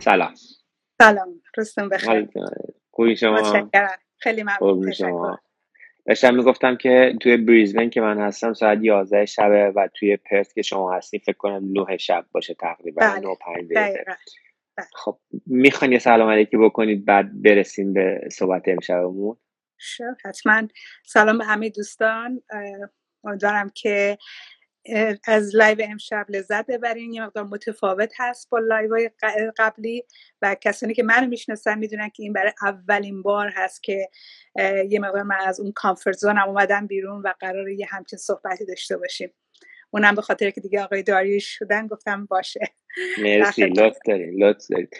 [0.00, 0.34] سلام.
[0.98, 2.28] سلام رستم بخیر.
[2.90, 3.70] خوبی شما؟
[4.18, 5.38] خیلی ممنون.
[6.06, 10.62] داشتم می‌گفتم که توی بریزبن که من هستم ساعت 11 شبه و توی پرت که
[10.62, 13.20] شما هستی فکر کنم 9 شب باشه تقریبا بله.
[13.20, 14.04] 9 5 دقیقه
[14.94, 19.36] خب می‌خواین یه سلام علیکی بکنید بعد برسیم به صحبت امشبمون؟
[20.24, 20.68] حتما.
[21.06, 22.42] سلام به همه دوستان.
[23.24, 24.18] امیدوارم که
[25.24, 27.12] از live امشب لذت ببرین.
[27.12, 29.10] یه مقدار متفاوت هست با live های
[29.58, 30.04] قبلی
[30.42, 34.08] و کسانی که منو می‌شناسن می‌دونن که این برای اولین بار هست که
[34.88, 38.66] یه مقدار من از اون comfort zone م اومدم بیرون و قرار یه همچین صحبتی
[38.66, 39.30] داشته باشیم.
[39.90, 42.60] اونم به خاطر که دیگه آقای داریوش شدن گفتم باشه.
[43.22, 43.64] مرسی.
[43.78, 44.96] لطف دارید لطف دارید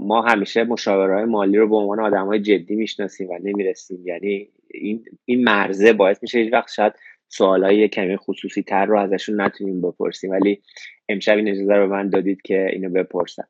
[0.00, 4.06] ما همیشه مشاورهای مالی رو به عنوان آدم های جدی می‌شناسیم و نمی‌رسیم.
[4.06, 6.92] یعنی این این مرزه باعث میشه هیچ وقت شاید
[7.34, 10.30] سوالای کمی خصوصی تر رو ازشون نتونیم بپرسیم.
[10.30, 10.62] ولی
[11.08, 13.48] امشب این اجازه رو به من دادید که اینو بپرسم.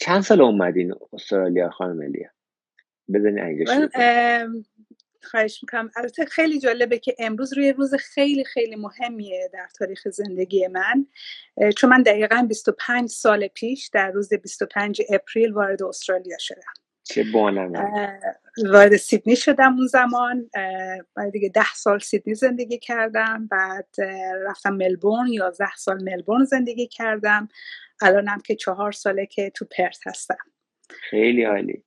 [0.00, 2.28] چند سال اومدین استرالیا خانم الیا؟
[3.14, 3.68] بزنین
[5.22, 5.90] خواهش می‌کنم.
[5.96, 11.06] البته خیلی جالبه که امروز روی روز خیلی خیلی مهمیه در تاریخ زندگی من.
[11.76, 16.72] چون من دقیقا 25 سال پیش در روز 25 اپریل وارد استرالیا شدم.
[17.02, 17.24] چه
[18.64, 20.50] وارد سیدنی شدم اون زمان
[21.16, 23.88] بعد دیگه ده سال سیدنی زندگی کردم بعد
[24.46, 27.48] رفتم ملبورن یازده سال ملبورن زندگی کردم.
[28.02, 30.38] الانم که چهار ساله که تو پرت هستم.
[30.88, 31.82] خیلی عالی.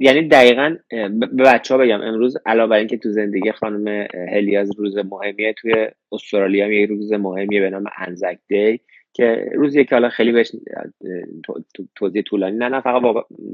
[0.00, 0.76] یعنی دقیقا
[1.18, 5.88] به بچه ها بگم امروز علاوه بر اینکه تو زندگی خانم هلیاز روز مهمیه توی
[6.12, 8.80] استرالیا یه روز مهمیه به نام انزک دی.
[9.12, 10.52] که روزی که حالا خیلی بهش
[11.96, 13.02] توضیح طولانی نه نه فقط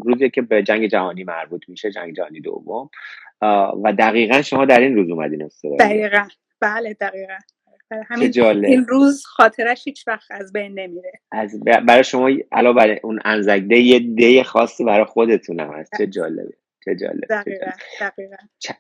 [0.04, 2.90] روزی که به جنگ جهانی مربوط میشه جنگ جهانی دوم.
[3.84, 5.86] و دقیقا شما در این روز اومدین استرالیا.
[5.86, 6.28] دقیقا.
[6.60, 7.34] بله دقیقا.
[8.06, 8.32] همین
[8.64, 11.12] این روز خاطرش هیچ وقت از بین نمیره.
[11.32, 15.96] از برای شما علاوه بر اون انزگده یه دی خاصی برای خودتون هم هست.
[15.98, 16.54] چه جالبه
[16.84, 17.70] چه جالب دقیقا.
[18.00, 18.36] دقیقا.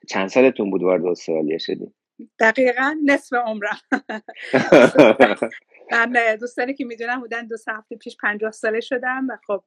[0.08, 1.94] چند سالتون بود وارد استرالیا شدیم
[2.40, 3.78] دقیقا نصف عمرم.
[5.92, 9.62] من دوستانی که می‌دونم بودن دو هفته پیش پنجاه ساله شدم و خب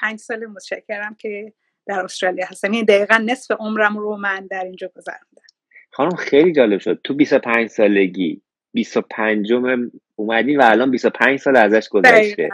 [0.00, 1.52] پنج سال متشکرم که
[1.86, 2.72] در استرالیا هستم.
[2.72, 5.42] این یعنی دقیقا نصف عمرم رو من در اینجا گذراندم
[5.90, 7.00] خانم خیلی جالب شد.
[7.04, 8.42] تو 25 سالگی
[8.72, 9.52] 25
[10.16, 12.48] اومدین و الان 25 سال ازش گذشته.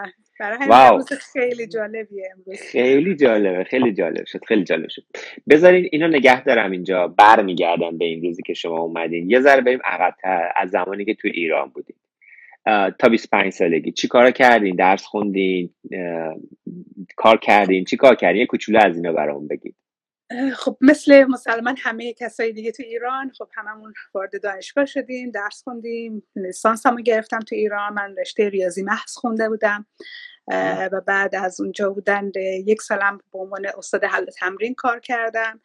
[0.69, 1.03] واو.
[1.33, 2.61] خیلی جالبیه امروز.
[2.61, 5.03] خیلی جالبه خیلی جالب شد خیلی جالب شد.
[5.51, 9.31] بذارین اینو نگه دارم اینجا برمیگردم به این روزی که شما اومدین.
[9.31, 11.97] یه ذره بریم عقبتر از زمانی که تو ایران بودین.
[12.99, 13.93] تا 25 سالگی.
[13.93, 15.75] چی کار کردین؟ درس خوندین؟
[17.17, 19.77] کار کردین؟ چی کار کردین؟ یه کوچولو از اینا برام بگید.
[20.55, 26.23] خب مثل مسلما همه کسای دیگه تو ایران خب هممون وارد دانشگاه شدیم درس خوندیم
[26.37, 27.93] لیسانس همو گرفتم تو ایران.
[27.93, 29.87] من رشته ریاضی محض خونده بودم.
[30.93, 32.31] و بعد از اونجا بودن
[32.67, 35.61] یک سالم به عنوان استاد حل تمرین کار کردم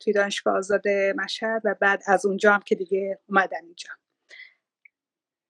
[0.00, 3.90] توی دانشگاه آزاد مشهد و بعد از اونجا هم که دیگه اومدم اینجا.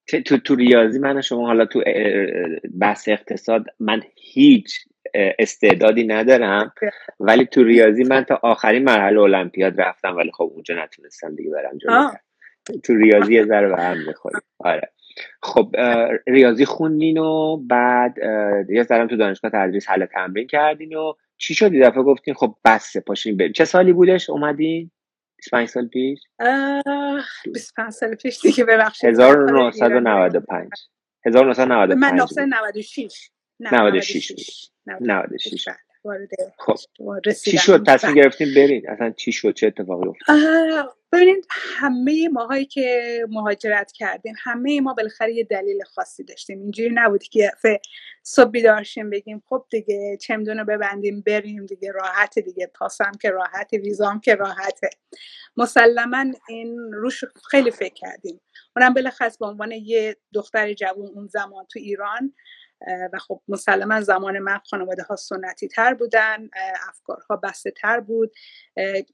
[0.06, 1.82] تو, تو ریاضی من شما حالا تو
[2.80, 4.78] بحث اقتصاد من هیچ
[5.14, 6.72] استعدادی ندارم.
[7.20, 11.78] ولی تو ریاضی من تا آخرین مرحله المپیاد رفتم ولی خب اونجا نتونستم دیگه برم
[11.78, 12.10] جلو.
[12.84, 13.96] تو ریاضی یه ذره به هم
[14.58, 14.92] آره.
[15.42, 15.76] خب
[16.26, 18.14] ریاضی خوندین و بعد
[18.68, 23.00] یه ذره تو دانشگاه تدریس حل تمرین کردین و چی شد؟ دفعه گفتین خب بسه
[23.00, 23.52] پاشین بریم.
[23.52, 24.90] چه سالی بودش اومدین؟
[25.46, 26.20] 25 سال پیش؟
[27.52, 29.10] 25 سال پیش دیگه ببخشید.
[29.10, 30.68] 1995
[31.26, 33.30] 1995 من 1996
[33.60, 34.70] 96
[35.00, 35.68] 96
[36.58, 36.76] خب.
[37.44, 40.36] چی شد؟ تصمیم گرفتیم برید اصلا چی شد؟ چه اتفاقی افتاد؟
[41.12, 46.60] ببینید همه ماهایی که مهاجرت کردیم همه ما بالاخره یه دلیل خاصی داشتیم.
[46.60, 47.52] اینجوری نبود که
[48.22, 52.66] صبح بیدارشیم بگیم خب دیگه چمدون رو ببندیم بریم دیگه راحت دیگه.
[52.66, 54.90] پاسم که راحت ویزام که راحته
[55.56, 58.40] مسلما این روش خیلی فکر کردیم.
[58.76, 62.34] اونم بالاخره به عنوان یه دختر جوون اون زمان تو ایران
[63.12, 66.48] و خب مسلما زمان من خانواده ها سنتی تر بودن
[66.88, 68.32] افکارها بسته تر بود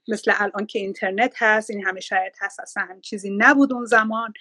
[0.07, 4.33] مثل الان که اینترنت هست این همه شاید هست اصلا هم چیزی نبود اون زمان.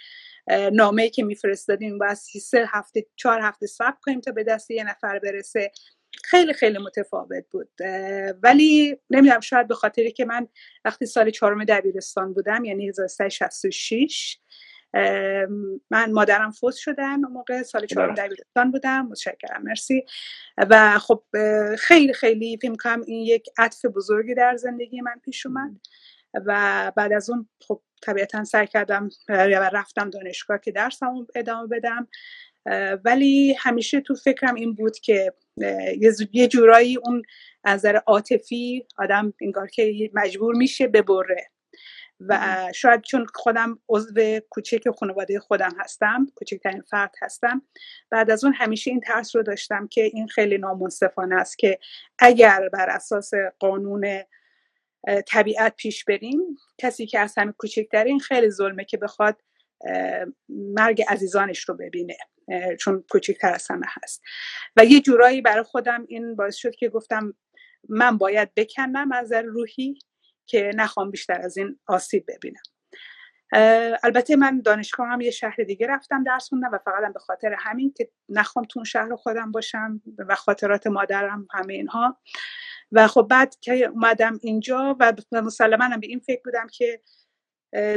[0.72, 5.18] نامه که میفرستادیم باید سه هفته چهار هفته صبر کنیم تا به دست یه نفر
[5.18, 5.72] برسه.
[6.24, 7.68] خیلی خیلی متفاوت بود.
[8.42, 10.48] ولی نمی‌دونم شاید به خاطری که من
[10.84, 14.38] وقتی سال چهارم دبیرستان بودم یعنی 1366
[15.90, 19.06] من مادرم فوت شدن اون موقع سال چهارم دبیرستان بودم.
[19.06, 20.04] متشکرم مرسی.
[20.70, 21.22] و خب
[21.78, 25.70] خیلی خیلی فکر کنم این یک عطف بزرگی در زندگی من پیش اومد.
[26.34, 32.08] و بعد از اون خب طبیعتا سعی کردم و رفتم دانشگاه که درسم ادامه بدم.
[33.04, 35.32] ولی همیشه تو فکرم این بود که
[36.32, 37.22] یه جورایی اون
[37.64, 41.50] از نظر عاطفی آدم انگار که مجبور میشه ببره.
[42.28, 47.62] و شاید چون خودم عضو کوچک خانواده خودم هستم کوچکترین فرد هستم.
[48.10, 51.78] بعد از اون همیشه این ترس رو داشتم که این خیلی نامنصفانه است که
[52.18, 54.22] اگر بر اساس قانون
[55.26, 59.40] طبیعت پیش بریم کسی که از همه کوچکترین خیلی ظلمه که بخواد
[60.48, 62.16] مرگ عزیزانش رو ببینه
[62.80, 64.22] چون کوچکتر از همه هست.
[64.76, 67.34] و یه جورایی برای خودم این باعث شد که گفتم
[67.88, 69.98] من باید بکنم از روحی.
[70.52, 72.62] که نخوام بیشتر از این آسیب ببینم.
[74.02, 77.94] البته من دانشگاه هم یه شهر دیگه رفتم درس خوندم و فقط به خاطر همین
[77.96, 82.20] که نخوام تو اون شهر خودم باشم و خاطرات مادرم همه اینها.
[82.92, 87.00] و خب بعد که اومدم اینجا و مسلما به این فکر بودم که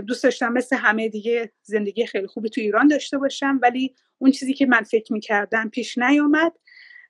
[0.08, 4.54] دوست داشتم مثل همه دیگه زندگی خیلی خوبی تو ایران داشته باشم ولی اون چیزی
[4.54, 6.54] که من فکر می‌کردم پیش نیومد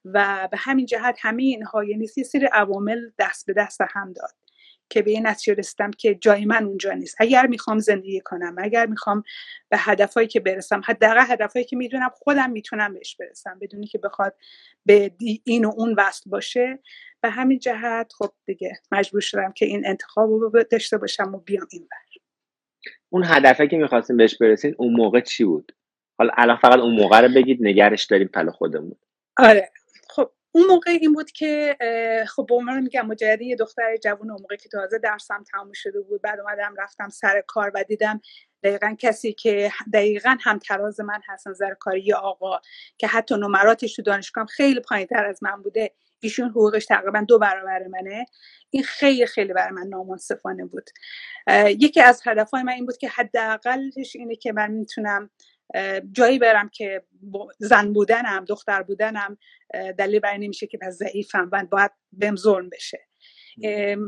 [0.06, 4.45] و به همین جهت همه اینها یعنی سری عوامل دست به دست هم داد.
[4.90, 7.16] که به این نتیجه رسیدم که جای من اونجا نیست.
[7.20, 9.24] اگر می‌خوام زندگی کنم اگر می‌خوام
[9.70, 14.36] به هدفهایی که برسم حداقل هدفهایی که می‌دونم خودم می‌تونم بهش برسم بدونی که بخواد
[14.86, 15.12] به
[15.44, 16.80] این و اون وصل باشه.
[17.22, 21.68] به همین جهت خب دیگه مجبور شدم که این انتخاب رو داشته باشم و بیام
[21.72, 21.98] این بر.
[23.10, 25.72] اون هدفه که می‌خواستیم بهش برسین اون موقع چی بود؟
[26.18, 28.96] حالا الان فقط اون موقع رو بگید نگرش داریم پل خودمون.
[29.38, 29.72] آره.
[30.56, 31.78] اون موقع این بود که
[32.28, 36.02] خب به عنوان میگم مجرد یه دختر جوون اون موقع که تازه درسم تموم شده
[36.02, 36.22] بود.
[36.22, 38.22] بعد اومدم رفتم سر کار و دیدم
[38.64, 42.60] دقیقا کسی که دقیقا هم تراز من هست نظر کاری یه آقا
[42.98, 45.92] که حتی نمراتش تو دانشگاه خیلی پایین تر از من بوده.
[46.20, 48.26] ایشون حقوقش تقریبا دو برابر منه.
[48.70, 50.90] این خیلی خیلی برای من نامنصفانه بود.
[51.68, 55.30] یکی از هدفهای من این بود که حداقلش اینه که من می‌تونم
[56.12, 57.04] جایی برم که
[57.60, 59.38] زن بودنم دختر بودنم
[59.98, 63.08] دلیل برای نمیشه که پس ضعیفم و باید بهم ظلم بشه.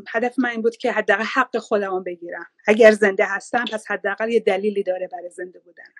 [0.09, 2.45] هدف من این بود که حداقل حق خودم بگیرم.
[2.67, 5.93] اگر زنده هستم پس حداقل یه دلیلی داره برای زنده بودنم.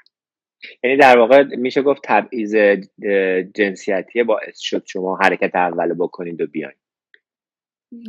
[0.83, 2.55] یعنی در واقع میشه گفت تبعیض
[3.55, 6.75] جنسیتی باعث شد شما حرکت اول بکنید و بیاین.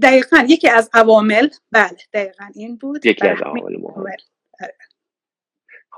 [0.02, 3.06] دقیقا یکی از عوامل بله دقیقا این بود.
[3.06, 4.04] یکی از عوامل مهم.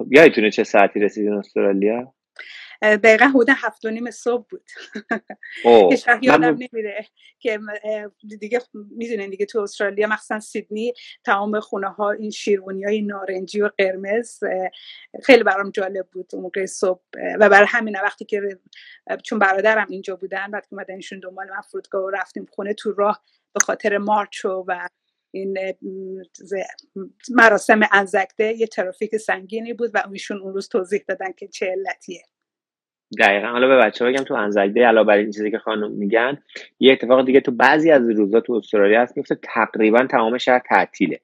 [0.00, 2.14] خب یادتونه چه ساعتی رسیدین استرالیا؟
[2.82, 4.70] دقیقا حدود هفت و نیم صبح بود.
[5.92, 7.06] هیچ یادم نمیره
[7.38, 7.60] که
[8.40, 8.60] دیگه
[8.90, 10.92] می‌دونین دیگه تو استرالیا مخصوصا سیدنی
[11.24, 14.38] تمام خونه ها این شیرونی های نارنجی و قرمز
[15.24, 17.02] خیلی برام جالب بود اون موقع صبح.
[17.40, 18.58] و برای همین وقتی که
[19.24, 22.92] چون برادرم اینجا بودن بعد که اومدن ایشون دنبال من فرودگاه و رفتیم خونه تو
[22.92, 24.88] راه به خاطر مارچو و
[25.30, 25.58] این
[27.30, 32.22] مراسم انزکته یه ترافیک سنگینی بود و ایشون اون روز توضیح دادن که چه علتیه.
[33.18, 33.46] دقیقا.
[33.46, 36.42] حالا به بچه بگم تو انزکده علاوه بر این چیزی که خانم میگن
[36.80, 41.20] یه اتفاق دیگه تو بعضی از روزا تو استرالیا هست میفته تقریبا تمام شهر تعطیله.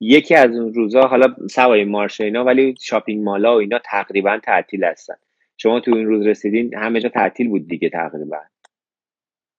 [0.00, 4.84] یکی از اون روزا حالا سوای مارش اینا ولی شاپینگ مالا و اینا تقریبا تعطیل
[4.84, 5.14] هستن.
[5.56, 8.38] شما تو این روز رسیدین همه جا تعطیل بود دیگه تقریبا.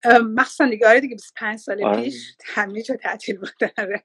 [0.07, 2.01] مخصوصا دیگه آره دیگه 25 سال آره.
[2.01, 4.03] پیش همه جا تعطیل بود آره.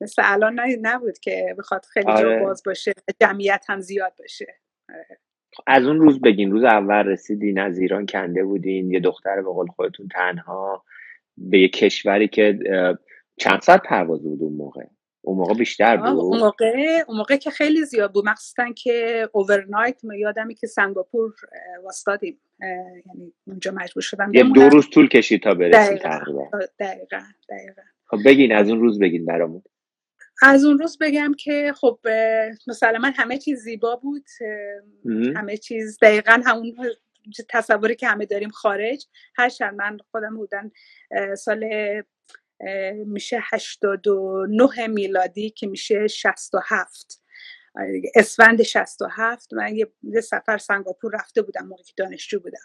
[0.00, 2.42] مثل الان نبود که بخواد خیلی جا آره.
[2.42, 4.46] باز باشه جمعیت هم زیاد باشه
[4.88, 5.18] آره.
[5.66, 9.66] از اون روز بگین روز اول رسیدین از ایران کنده بودین یه دختر به قول
[9.66, 10.84] خودتون تنها
[11.36, 12.58] به یه کشوری که
[13.36, 14.84] چند ساعت پرواز بود اون موقع
[15.28, 18.28] اون موقع بیشتر بود اون موقع اون موقع که خیلی زیاد بود.
[18.28, 21.34] مخصوصا که اوورنایت یادمی که سنگاپور
[21.84, 22.40] واسطادیم
[23.06, 26.50] یعنی اونجا مجبور شدم یه دو روز طول کشید تا برسیم تقریبا.
[26.80, 27.82] دقیقا دقیقا.
[28.06, 29.62] خب بگین از اون روز بگین برامون.
[30.42, 31.98] از اون روز بگم که خب
[32.66, 34.24] مثلا همه چیز زیبا بود.
[35.36, 36.76] همه چیز دقیقا همون
[37.48, 39.06] تصوری که همه داریم خارج.
[39.36, 40.70] هرچند من خودم بودن
[41.36, 41.64] سال
[43.06, 47.22] میشه 89 میلادی که میشه 67
[47.74, 52.64] آره اسفند 67 من یه سفر سنگاپور رفته بودم موقعی که دانشجو بودم.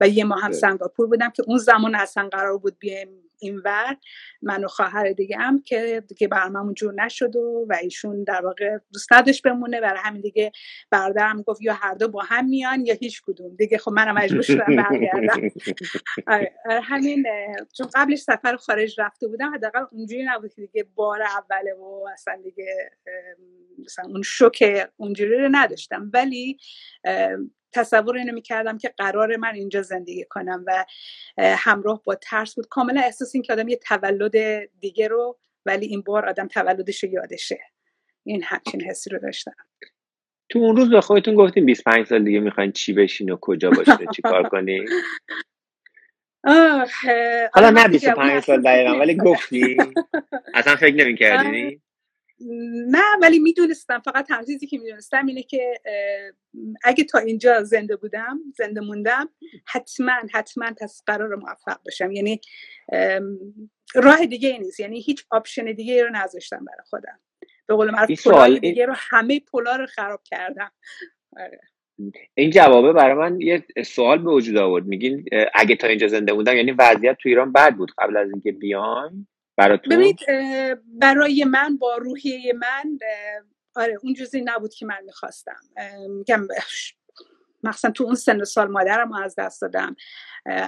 [0.00, 3.08] و یه ماه هم سنگاپور بودم که اون زمان اصلا قرار بود بیایم
[3.44, 3.96] اینور
[4.42, 8.78] من و خواهر دیگه هم که دیگه برنامه جور نشد و, و ایشون در واقع
[8.92, 9.80] دوست نداشت بمونه.
[9.80, 10.52] برای همین دیگه
[10.90, 13.56] برادرم گفت یا هر دو با هم میان یا هیچ کدوم.
[13.56, 15.40] دیگه خب منم مجبور شدم برگردم.
[16.26, 17.26] آره، آره، همین
[17.76, 22.40] چون قبلش سفر خارج رفته بودم حداقل اونجوری نبود که دیگه بار اوله و اصلا
[22.44, 22.90] دیگه
[23.84, 26.10] مثلا اون شوک اونجوری رو نداشتم.
[26.12, 26.58] ولی
[27.74, 30.84] تصور اینو می‌کردم که قرار من اینجا زندگی کنم و
[31.38, 32.68] همراه با ترس بود.
[32.68, 34.32] کاملا احساس این که آدم یه تولد
[34.80, 37.60] دیگه رو ولی این بار آدم تولدش رو یادشه.
[38.24, 39.54] این همچین حسی رو داشتم.
[40.48, 43.94] تو اون روز به خودتون گفتیم 25 سال دیگه می‌خواین چی بشین و کجا باشین
[43.94, 44.84] و چی کار کنی
[47.52, 49.76] حالا نه 25 سال دقیقا ولی گفتی؟
[50.54, 51.80] اصلا فکر نمی کردی
[52.88, 55.80] نه ولی می‌دونستم فقط تنظیزی که می‌دونستم اینه که
[56.84, 59.28] اگه تا اینجا زنده بودم زنده موندم
[59.66, 62.40] حتما حتما پس قرار موفق بشم یعنی
[63.94, 64.80] راه دیگه نیست.
[64.80, 67.20] یعنی هیچ آپشن دیگه رو نذاشتم برای خودم.
[67.66, 68.26] به قول معروف
[68.60, 70.72] دیگه رو همه پولا رو خراب کردم.
[71.36, 71.60] آره.
[72.34, 74.86] این جوابه برای من یه سوال به وجود آورد.
[74.86, 75.24] میگین
[75.54, 78.80] اگه تا اینجا زنده بودم یعنی وضعیت تو ایران بد بود قبل از اینکه بیایم؟
[78.82, 80.18] براتون ببینید
[80.86, 82.98] برای من با روحیه من
[83.76, 85.60] آره اون جزی نبود که من می‌خواستم.
[86.08, 86.48] میگم
[87.62, 89.96] مخصوصا تو اون سن سال مادرم از دست دادم.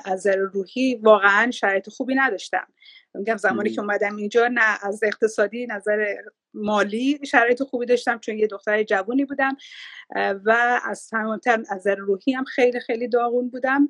[0.04, 2.66] از روحی واقعا شرایط خوبی نداشتم.
[3.14, 6.14] میگم زمانی که اومدم اینجا نه از اقتصادی نظر
[6.54, 9.56] مالی شرایط خوبی داشتم چون یه دختر جوونی بودم.
[10.44, 13.88] و از تمامتر از نظر روحی هم خیلی خیلی داغون بودم.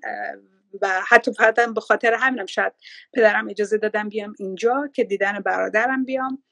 [0.83, 2.73] و حتی فقط به خاطر همینم شاید
[3.13, 6.43] پدرم اجازه دادم بیام اینجا که دیدن برادرم بیام.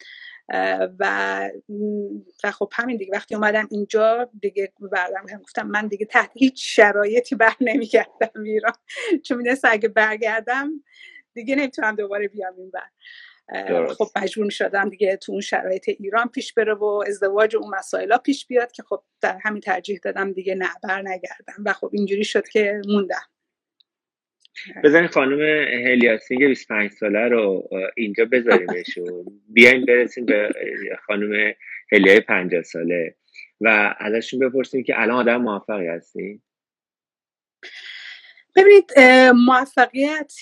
[0.98, 1.50] و
[2.44, 4.72] و خب همین دیگه وقتی اومدم اینجا دیگه
[5.30, 8.72] هم گفتم من دیگه تحت هیچ شرایطی بر نمیگردم ایران.
[9.24, 10.70] چون می‌دونست اگه برگردم
[11.34, 12.88] دیگه نمی‌تونم دوباره بیام این بر
[13.86, 18.16] خب مجبور شدم دیگه تو اون شرایط ایران پیش بره و ازدواج و اون مسائل
[18.16, 22.24] پیش بیاد که خب در همین ترجیح دادم دیگه نه بر نگردم و خب اینجوری
[22.24, 23.22] شد که موندم.
[24.84, 25.40] بزنین خانم
[25.86, 30.50] هلیاسینگ 25 ساله رو اینجا بذاریمش و بیایم برسیم به
[31.06, 31.52] خانم
[31.92, 33.14] هلیای 50 ساله.
[33.60, 36.42] و ازشون بپرسیم که الان آدم موفقی هستی
[38.56, 38.98] ببینید
[39.46, 40.32] موفقیت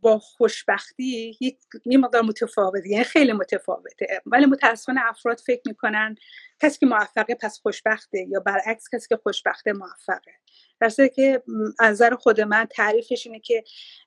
[0.00, 1.38] با خوشبختی
[1.84, 4.22] یه مقدار متفاوته یعنی خیلی متفاوته.
[4.26, 6.16] ولی متاسفانه افراد فکر می‌کنن
[6.60, 10.32] کسی که موفقه پس خوشبخته یا برعکس کسی که خوشبخته موفقه.
[10.80, 11.42] در که
[11.78, 13.64] از نظر خود من تعریفش اینه که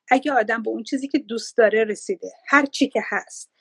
[0.08, 3.52] اگه آدم به اون چیزی که دوست داره رسیده هر چی که هست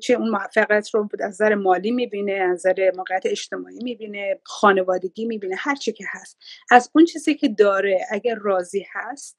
[0.00, 5.56] چه اون موفقیت رو از نظر مالی می‌بینه از نظر موقعیت اجتماعی می‌بینه خانوادگی می‌بینه
[5.58, 6.38] هر چی که هست.
[6.70, 9.38] از اون چیزی که داره اگر راضی هست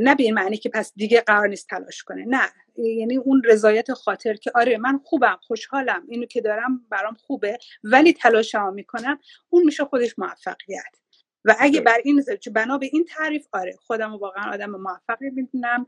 [0.00, 2.48] نه به این معنی که پس دیگه قرار نیست تلاش کنه نه.
[2.76, 8.12] یعنی اون رضایت خاطر که آره من خوبم خوشحالم اینو که دارم برام خوبه ولی
[8.12, 9.18] تلاشمو می‌کنم
[9.50, 10.96] اون میشه خودش موفقیت.
[11.44, 12.24] و اگه بر این
[12.54, 15.86] بنا به این تعریف آره خودم واقعا آدم موفقی می‌دونم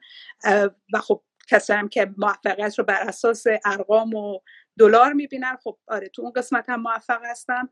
[0.93, 4.39] و خب کسایی که موفقیت رو بر اساس ارقام و
[4.79, 5.57] دلار می‌بینن.
[5.65, 7.69] خب آره تو اون قسمت هم موفق هستم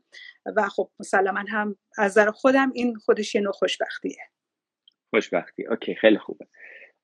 [0.55, 4.17] و خب مسلما هم از نظر خودم این خودش یه نوع خوشبختیه.
[5.09, 5.67] خوشبختی.
[5.67, 6.47] اوکی خیلی خوبه.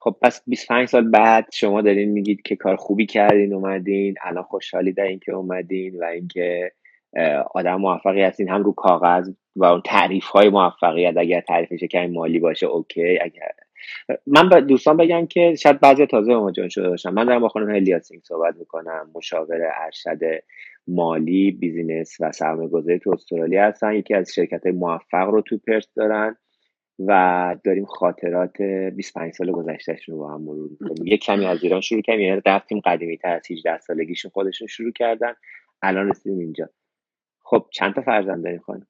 [0.01, 4.93] خب پس 25 سال بعد شما دارین میگید که کار خوبی کردین اومدین الان خوشحالی
[4.93, 6.71] در اینکه اومدین و اینکه
[7.53, 8.49] آدم موفقی هستین.
[8.49, 13.19] هم رو کاغذ و اون تعریف های موفقیت اگر تعریفش کمی مالی باشه OK.
[13.21, 13.51] اگر
[14.27, 17.75] من به دوستان بگم که شاید بعضی تازه مواجه شده باشم من دارم با خانم
[17.75, 20.19] هلیاسینگ صحبت می‌کنم مشاور ارشد
[20.87, 23.93] مالی business و سرمایه گذاری تو استرالیا هستن.
[23.93, 26.37] یکی از شرکت موفق رو تو پرث دارن
[27.07, 31.07] و داریم خاطرات 25 سال گذشتهشون رو با هم مرور می‌کنیم.
[31.07, 34.91] یک کمی از ایران شروع کردیم یعنی رفتیم قدیمی تر از 18 سالگیشون خودشون شروع
[34.91, 35.33] کردن.
[35.81, 36.69] الان رسیدیم اینجا.
[37.43, 38.87] خب چند تا فرزند داریم خانم؟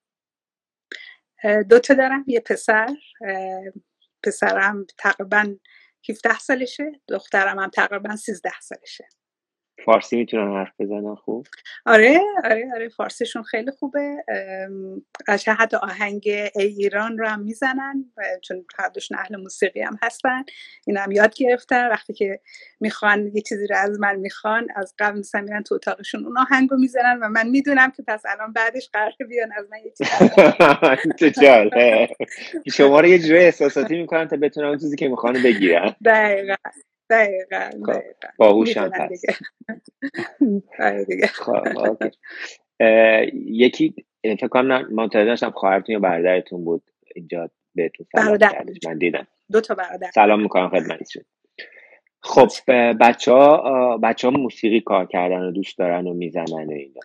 [1.70, 2.88] دو تا دارم یه پسر
[4.24, 5.56] پسرم تقریبا
[6.02, 9.19] 17 سالشه دخترم هم تقریبا 13 سالشه.
[9.86, 11.48] فارسی می‌تونن حرف بزنن خوب؟
[11.86, 14.24] آره آره آره فارسیشون خیلی خوبه.
[15.28, 18.06] قشنگ حتی آهنگ ای ایران رو هم می‌زنن
[18.44, 20.44] چون هر اهل موسیقی هم هستن.
[20.88, 21.90] این هم یاد گرفتن.
[21.90, 22.40] وقتی که
[22.80, 26.70] می‌خوان یه چیزی رو از من می‌خوان از قبل مثلا میرن تو اتاقشون اون آهنگ
[26.70, 30.10] رو می‌زنن و من می‌دونم که پس الان بعدش قرار بیان از من یه چیزی
[32.72, 35.96] شما رو یه جوری احساساتی می‌کنن تا بتونن اون چیزی که می‌خوان بگیرن.
[36.06, 36.56] دقیقا.
[37.10, 38.02] دقیقا خب،
[38.38, 39.26] باهوشم هست.
[41.44, 41.98] خب،
[43.34, 46.84] یکی فکر کنم متوجه نشم خواهرتون یا برادرتون بود
[47.16, 48.78] اینجا بهتون سلام کردش.
[48.86, 49.28] من دیدم.
[49.52, 50.12] دو تا برادر.
[50.12, 51.24] سلام می‌کنم خدمتشون
[52.22, 52.50] خب
[53.02, 57.02] بچه ها بچه ها موسیقی کار کردن و دوست دارن و می‌زنن و اینا.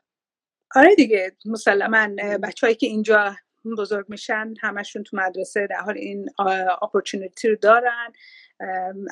[0.75, 1.32] آره دیگه.
[1.46, 2.08] مسلما
[2.42, 3.34] بچههایی که اینجا
[3.78, 6.28] بزرگ میشن همشون تو مدرسه در حال این
[6.82, 8.12] اپورتونیتی رو دارن.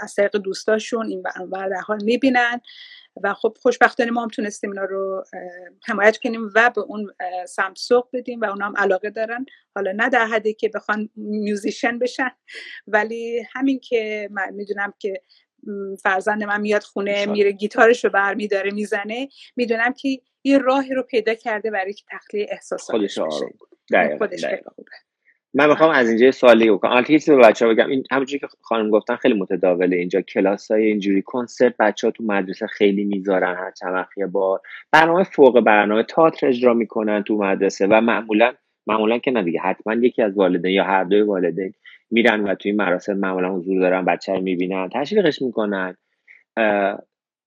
[0.02, 2.60] از طریق دوستاشون این ور در حال می‌بینن.
[3.22, 5.24] و خب خوشبختانه ما هم تونستیم اینا رو
[5.86, 7.12] حمایت کنیم و به اون
[7.48, 9.46] سمت سوق بدیم و اونا هم علاقه دارن.
[9.74, 12.30] حالا نه در حدی که بخوان میوزیشن بشن
[12.86, 15.22] ولی همین که من می‌دونم که
[16.02, 19.28] فرزند من میاد خونه میره گیتارش رو برمیداره می‌زنه.
[19.56, 20.08] می‌دونم که
[20.44, 24.18] یه راهی رو پیدا کرده برای که تخلیه احساساتش بشه.
[24.18, 24.90] خودش خیلی خوبه.
[25.54, 27.88] من می‌خوام از اینجا سوالی بکنم البته چیزی به بچه ها بگم.
[27.88, 29.96] این همونجوری که خانم گفتن خیلی متداوله.
[29.96, 34.60] اینجا کلاس های اینجوری کنسرت بچه ها تو مدرسه خیلی می‌ذارن هر چند بار.
[34.92, 38.52] برنامه فوق برنامه تئاتر اجرا می‌کنن تو مدرسه و معمولا
[38.86, 41.74] معمولا که نه دیگه حتما یکی از والدین یا هر دوی والدین
[42.10, 45.96] میرن و توی مراسم معمولا حضور دارن بچه رو می‌بینن تشویقش می‌کنن.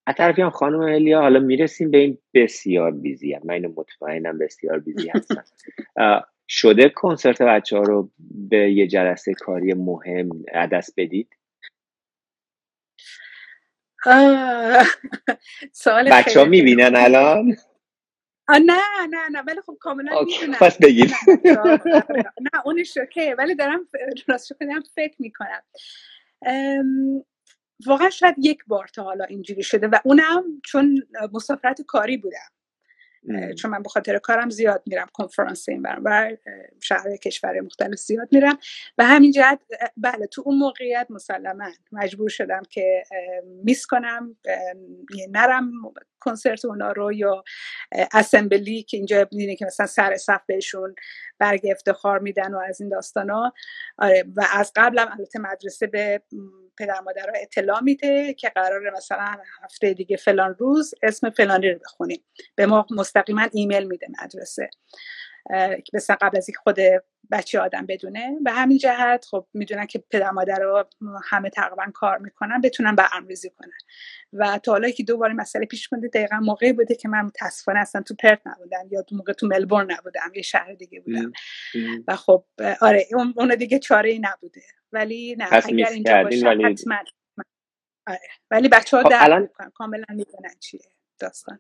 [0.07, 4.79] از طرفی هم خانم الیا حالا می‌رسیم به این بسیار بیزی من اینو مطمئنم بسیار
[4.79, 5.43] بیزی هستن.
[6.47, 8.11] شده کنسرت بچه ها رو
[8.49, 11.29] به یه جلسه کاری مهم عدس بدید؟
[15.73, 17.55] سوال بچه ها می‌بینن الان؟
[18.49, 21.11] نه نه نه ولی خب کاملا می‌دونم پس بگید.
[22.41, 23.87] نه اونش اوکیه ولی دارم
[24.27, 25.61] راست دارم فکر می‌کنم.
[27.85, 32.54] واقعا شاید یک بار تا حالا اینجوری شده و اونم چون مسافرت کاری بودم
[33.57, 36.37] چون من به خاطر کارم زیاد میرم کنفرانس این برم و
[36.81, 38.57] شهر کشور مختلف زیاد میرم.
[38.97, 39.59] و همین جهت
[39.97, 43.03] بله تو اون موقعیت مسلما مجبور شدم که
[43.63, 44.35] میس کنم
[45.29, 45.71] نرم
[46.25, 47.43] کنسرت اونا رو یا
[48.13, 50.95] اسمبلی که اینجا ببینید که مثلا سر صف بهشون
[51.39, 52.93] برگ افتخار میدن و از این
[53.29, 53.53] ها
[53.97, 56.21] آره و از قبلم البته مدرسه به
[56.77, 62.23] پدر مادر اطلاع میده که قرار مثلا هفته دیگه فلان روز اسم فلانی رو بخونیم.
[62.55, 64.69] به ما مستقیما ایمیل میده مدرسه.
[65.93, 66.79] مثلا قبل از اینکه خود
[67.31, 68.37] بچه آدم بدونه.
[68.43, 70.89] به همین جهت خب می‌دونن که پدر مادر رو
[71.23, 73.77] همه تقریبا کار می‌کنن بتونن برنامه‌ریزی کنن.
[74.33, 78.01] و تا حالا که دوباره مسئله پیش کنده دقیقا موقعی بوده که من متاسفانه اصلا
[78.01, 81.31] تو پرت نبودم یا تو موقع تو ملبورن نبودم یه شهر دیگه بودم.
[82.07, 82.45] و خب
[82.81, 84.61] آره اون دیگه چاره ای نبوده.
[84.91, 86.63] ولی نه اگر اینجا باشه ولی...
[86.63, 86.95] حتما.
[88.07, 88.19] آره.
[88.51, 89.49] ولی بچه ها خب در الان...
[89.73, 90.81] کاملا می‌دونن چیه
[91.19, 91.59] داستان.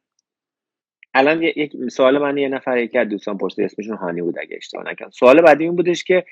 [1.15, 4.91] الان یک سوال من یه نفر یکی از دوستان پرسید اسمشون هانی بود اگه اشتباه
[4.91, 5.09] نکنم.
[5.09, 6.25] سوال بعدی این بودش که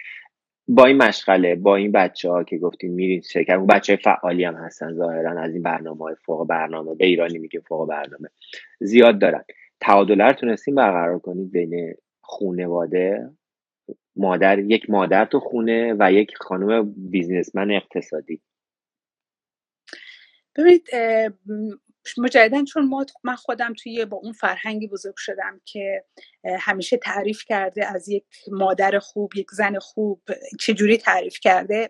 [0.67, 4.93] با این مشغله با این بچه ها که گفتیم میرین شرکت بچه فعالی هم هستن
[4.93, 8.29] ظاهرا از این برنامه های فوق برنامه به ایرانی میگه فوق برنامه
[8.79, 9.43] زیاد دارن.
[9.79, 13.29] تعادل رو تونستیم برقرار کنید بین خونواده
[14.15, 18.41] مادر یک مادر تو خونه و یک خانم بیزنسمن اقتصادی.
[20.55, 20.87] ببینید
[22.17, 26.05] مجددا چون ما من خودم توی با اون فرهنگی بزرگ شدم که
[26.59, 30.21] همیشه تعریف کرده از یک مادر خوب یک زن خوب
[30.59, 31.89] چجوری تعریف کرده.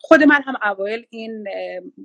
[0.00, 1.48] خود من هم اوایل این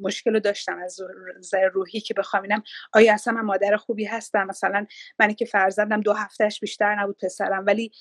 [0.01, 0.99] مشکل رو داشتم از
[1.37, 2.63] نظر روحی که بخوام اینم
[2.93, 4.85] آیا اصلا من مادر خوبی هستم؟ مثلا
[5.19, 7.91] من که فرزندم دو هفتهش بیشتر نبود پسرم ولی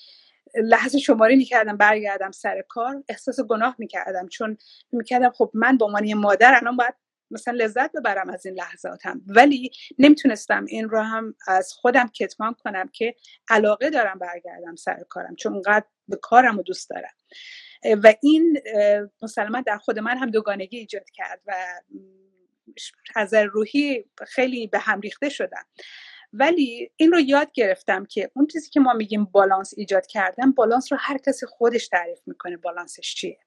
[0.63, 4.27] لحظه شماری می‌کردم برگردم سر کار احساس گناه می‌کردم.
[4.27, 4.57] چون
[4.91, 6.93] می‌کردم خب من به عنوان مادر الان باید
[7.31, 9.21] مثلا لذت ببرم از این لحظاتم.
[9.27, 13.15] ولی نمی‌تونستم این رو هم از خودم کتمان کنم که
[13.49, 17.13] علاقه دارم برگردم سر کارم چون اونقدر به کارم رو دوست دارم.
[18.03, 18.61] و این
[19.21, 21.53] مسلمان در خود من هم دوگانگی ایجاد کرد و
[23.15, 25.65] از روحی خیلی به هم ریخته شدم
[26.33, 30.91] ولی این رو یاد گرفتم که اون چیزی که ما میگیم بالانس ایجاد کردن بالانس
[30.91, 33.39] رو هر کسی خودش تعریف می‌کنه بالانسش چیه؟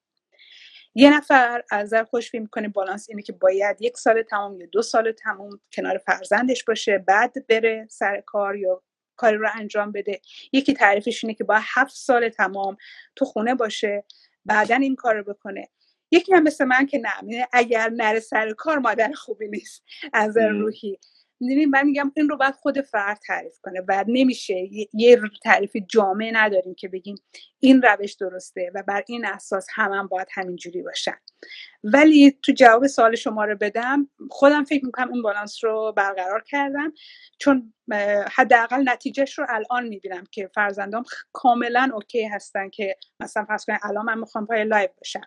[0.94, 4.66] یه نفر از نظر خوش فیلم می‌کنه بالانس اینه که باید یک سال تمام یا
[4.72, 8.82] دو سال تمام کنار فرزندش باشه بعد بره سر کار یا
[9.16, 10.20] کاری رو انجام بده.
[10.52, 12.76] یکی تعریفش اینه که باید هفت سال تمام
[13.16, 14.04] تو خونه باشه
[14.44, 15.68] بعدا این کار رو بکنه.
[16.10, 20.98] یکی هم مثل من که نه اگر نره سر کار مادر خوبی نیست از روحی.
[21.40, 23.80] می‌دونیم من میگم این رو باید خود فرد تعریف کنه.
[23.88, 24.68] و نمیشه.
[24.92, 27.16] یه تعریف جامعه نداریم که بگیم
[27.60, 31.16] این روش درسته و بر این اساس هم, هم باید همینجوری باشن.
[31.84, 36.92] ولی تو جواب سوال شما رو بدم خودم فکر می‌کنم این بالانس رو برقرار کردم.
[37.38, 37.74] چون
[38.32, 44.04] حداقل نتیجهش رو الان می‌بینم که فرزندام کاملا OK هستن که مثلا فرض کنید الان
[44.04, 45.20] من می‌خوام پای live باشم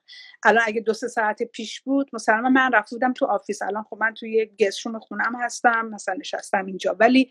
[0.44, 3.62] الان اگه دو سه ساعت پیش بود مثلا من رفته بودم تو office.
[3.62, 6.96] الان خب من توی guest room خونم هستم مثلا نشستم اینجا.
[7.00, 7.30] ولی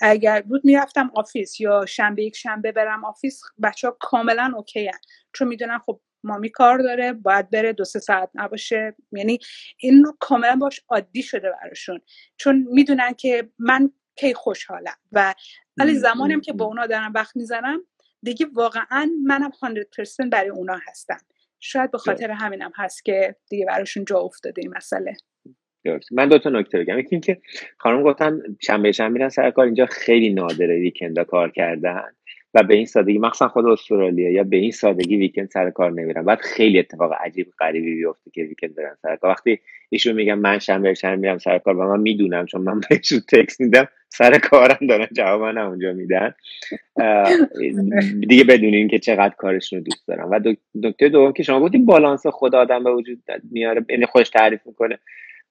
[0.00, 4.98] اگر بود می‌رفتم office یا شنبه یک شنبه برم office بچه ها کاملا OK هن.
[5.32, 8.96] چون می‌دونن خب mommy کار داره باید بره دو سه ساعت نباشه.
[9.12, 9.38] یعنی
[9.78, 12.00] این رو کاملا باش عادی شده براشون.
[12.36, 15.34] چون می‌دونن که من کی خوشحالم و
[15.76, 17.80] ولی زمانیم که با اونا دارم وقت می‌ذارم
[18.22, 21.18] دیگه واقعا منم 100% برای اونا هستم.
[21.60, 25.16] شاید به خاطر همینم هست که دیگه براشون جا افتاده این مسئله.
[26.12, 26.98] من دو تا نکته بگم.
[26.98, 27.40] یکی اینکه
[27.78, 29.64] خانم گفتن شنبه شنبه میرن سر کار.
[29.64, 30.78] اینجا خیلی نادره.
[30.78, 32.12] ویکندا کار کردن.
[32.54, 36.24] و به این سادگی مخصوصا خود استرالیا یا به این سادگی ویکند سر کار نمیرن
[36.24, 39.30] بعد خیلی اتفاق عجیب غریبی بیفته که ویکند برن سر کار.
[39.30, 39.58] وقتی
[39.90, 43.60] ایشون میگن من شنبه شنبه میرم سر کار و من می‌دونم چون من بهشون تکس
[43.60, 46.34] میدم سر کارم دارن جواب من اونجا میدن.
[48.28, 50.40] دیگه بدونین که چقدر کارشون رو دوست دارم و
[50.82, 54.98] دکتر دوم که شما گفتین بالانس خود آدم به وجود میاره یعنی خودش تعریف می‌کنه.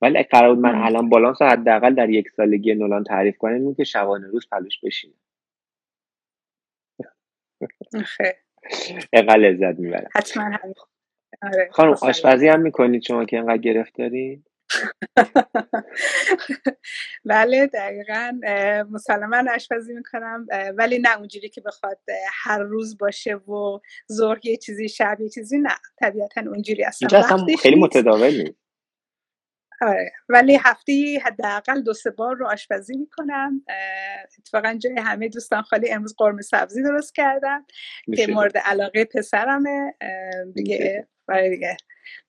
[0.02, 4.28] ولی قرار بود من الان بالانس حداقل در یک سالگی نولان تعریف کنم که شبانه
[4.28, 5.14] روز پلوش بشینه.
[9.14, 10.10] اقل لذت می‌برم.
[10.16, 10.58] حتما
[11.42, 11.70] آره.
[11.72, 14.44] خانم آشپزی هم می‌کنید شما که اینقدر گرفتاری؟
[17.26, 18.40] بله دقیقا
[18.92, 22.00] مسلما آشپزی می‌کنم ولی نه اونجوری که بخواد
[22.44, 23.80] هر روز باشه و
[24.12, 25.76] ظهر یه چیزی شب یه چیزی نه.
[25.98, 28.65] طبیعتا اونجوری اصلا خیلی متداول نیست
[29.82, 33.62] آره ولی هفته حداقل دو سه بار رو آشپزی می‌کنم
[34.40, 37.66] اتفاقا جای همه دوستان خالی امروز قرمه سبزی درست کردم
[38.16, 39.94] که مورد علاقه پسرمه
[40.56, 41.78] دیگه برای دیگه.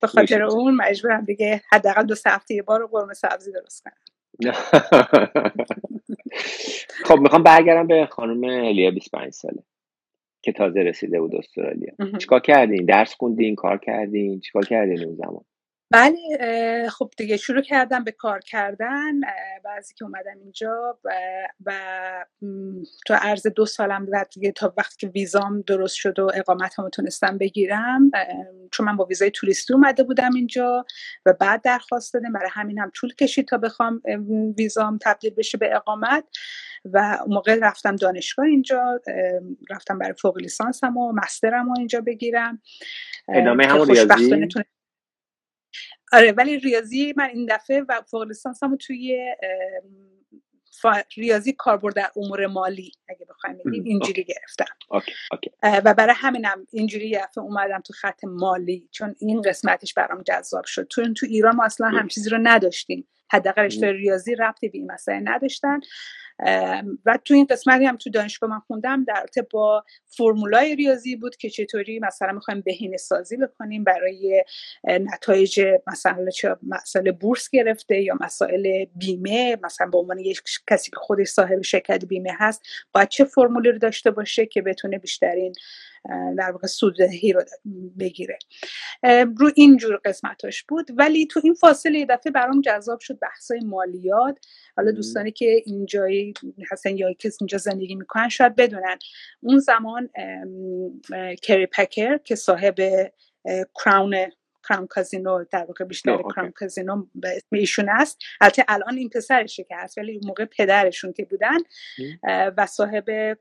[0.01, 3.85] به خاطر اون مجبورم دیگه حداقل دو سه هفته یه بار رو قرمه سبزی درست
[3.85, 3.95] کنم.
[7.07, 9.63] خب می‌خوام برگردم به خانم الیا 25 ساله
[10.43, 11.93] که تازه رسیده بود استرالیا.
[12.19, 15.45] چیکار کردین؟ درس خوندین؟ کار کردین؟ چیکار کردین اون زمان؟
[15.91, 19.21] بله خب دیگه شروع کردم به کار کردن
[19.65, 20.99] بعضی که اومدم اینجا
[21.67, 21.73] و,
[23.07, 26.89] تو عرض دو سالم بعد دیگه تا وقتی که ویزام درست شد و اقامت هم
[26.89, 28.11] تونستم بگیرم
[28.71, 30.85] چون من با ویزای توریستی اومده بودم اینجا
[31.27, 34.03] و بعد درخواست دادم برای همین هم طول کشید تا بخوام
[34.59, 36.25] ویزام تبدیل بشه به اقامت
[36.93, 39.01] و موقع رفتم دانشگاه اینجا
[39.71, 42.63] رفتم برای فوق لیسانسم و مسترم رو اینجا بگیرم
[43.29, 44.49] ادامه همون ریاضی؟
[46.13, 49.35] آره ولی ریاضی من این دفعه و فوق لیسانسمو توی
[51.17, 54.75] ریاضی کاربرد در امور مالی اگه بخوایم بگیم اینجوری گرفتم.
[55.63, 60.87] و برای همینم اینجوری دفعه اومدم تو خط مالی چون این قسمتش برام جذاب شد.
[60.91, 63.09] تو تو ایران ما اصلا هم چیزی رو نداشتیم.
[63.31, 65.81] حداقل رشته ریاضی ربطی به این مسئله نداشتن.
[67.07, 71.37] و تو این قسمتی هم تو دانشگاه من خوندم در رابطه با فرمولای ریاضی بود
[71.37, 74.45] که چطوری مثلا می‌خوایم بهینه سازی بکنیم برای
[74.85, 80.97] نتایج مثلا چه مسئله بورس گرفته یا مسائل بیمه مثلا به عنوان یک کسی که
[80.97, 85.53] خودش صاحب شرکت بیمه هست باید چه فرمولی رو داشته باشه که بتونه بیشترین
[86.39, 87.45] در واقع سوددهی رو
[87.99, 88.39] بگیره.
[89.37, 90.91] رو اینجور قسمتاش بود.
[90.97, 94.39] ولی تو این فاصله یه دفعه برام جذاب شد بحثای مالیات.
[94.77, 96.35] حالا دوستانی که اینجایی
[96.71, 98.99] هستن یا کسی اینجا زندگی می‌کنن شاید بدونن.
[99.41, 100.11] اون زمان
[101.43, 102.77] کری پکر که صاحب
[103.85, 104.17] کراون
[104.69, 108.19] کرام کازینو در واقع بیشتر کرام کازینو به اسم ایشون است.
[108.41, 111.59] البته الان این پسرشه که هست ولی موقع پدرشون که بودن
[112.57, 113.39] و صاحب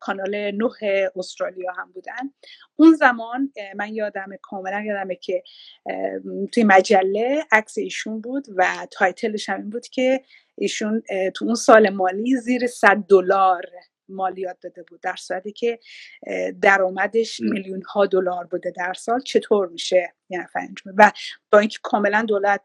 [0.00, 2.32] کانال نه استرالیا هم بودن.
[2.76, 5.42] اون زمان من یادم کاملا یادمه که
[6.52, 10.24] توی مجله عکس ایشون بود و تایتلش هم این بود که
[10.58, 11.02] ایشون
[11.34, 13.62] تو اون سال مالی زیر 100 دلار
[14.08, 15.00] مالیات داده بود.
[15.00, 15.78] در صورتی که
[16.62, 19.20] درآمدش میلیون ها دلار بوده در سال.
[19.20, 21.12] چطور میشه؟ نفر و
[21.52, 22.60] با اینکه کاملا دولت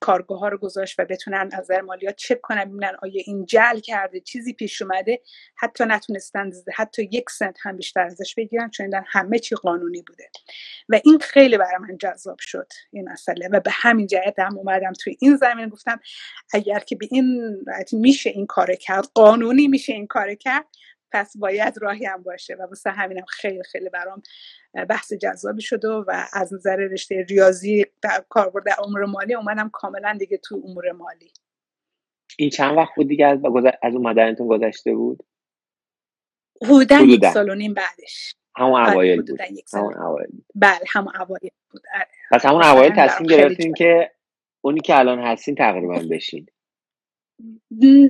[0.00, 3.80] کارگاه ها رو گذاشت و بتونن از نظر مالیات چک کنن ببینن آیا این جل
[3.80, 5.20] کرده چیزی پیش اومده
[5.56, 10.30] حتی نتونستن حتی یک سنت هم بیشتر ازش بگیرن چون در همه چی قانونی بوده.
[10.88, 13.48] و این خیلی برای من جذاب شد این مسئله.
[13.48, 16.00] و به همین جهت هم اومدم توی این زمین گفتم
[16.52, 17.56] اگر که به این
[17.92, 20.66] میشه این کار کرد قانونی میشه این کار کرد
[21.12, 24.22] پس باید راهی هم باشه و واسه همینم خیلی خیلی برام
[24.88, 30.16] بحث جذابی شده و از نظر رشته ریاضی در کاربرد در امور مالی اومدم کاملا
[30.18, 31.32] دیگه تو امور مالی.
[32.38, 33.38] این چند وقت بود دیگه از,
[33.82, 35.22] از اومدنتون گذشته بود؟
[36.62, 38.34] حدودا یک سال و نیم بعدش.
[38.56, 39.40] همون آره، اوایل بود.
[39.72, 41.82] همون اوایل بله همون اوایل بود.
[41.94, 42.06] آره.
[42.30, 44.10] پس همون اوایل تصمیم گرفتین که
[44.60, 46.46] اونی که الان هستین تقریبا بشین.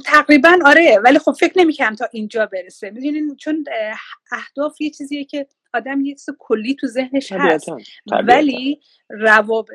[0.07, 2.91] تقریبا آره ولی خب فکر نمی‌کنم تا اینجا برسه.
[2.91, 3.65] می‌دونین چون
[4.33, 7.69] اهداف یه چیزیه که آدم یه چیز کلی تو ذهنش هست.
[8.27, 9.69] ولی روابط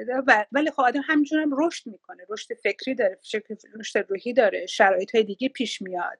[0.51, 2.23] ولی خب آدم همینجور هم رشد می‌کنه.
[2.29, 3.19] رشد فکری داره
[3.79, 6.19] رشد روحی داره شرایط های دیگه پیش میاد.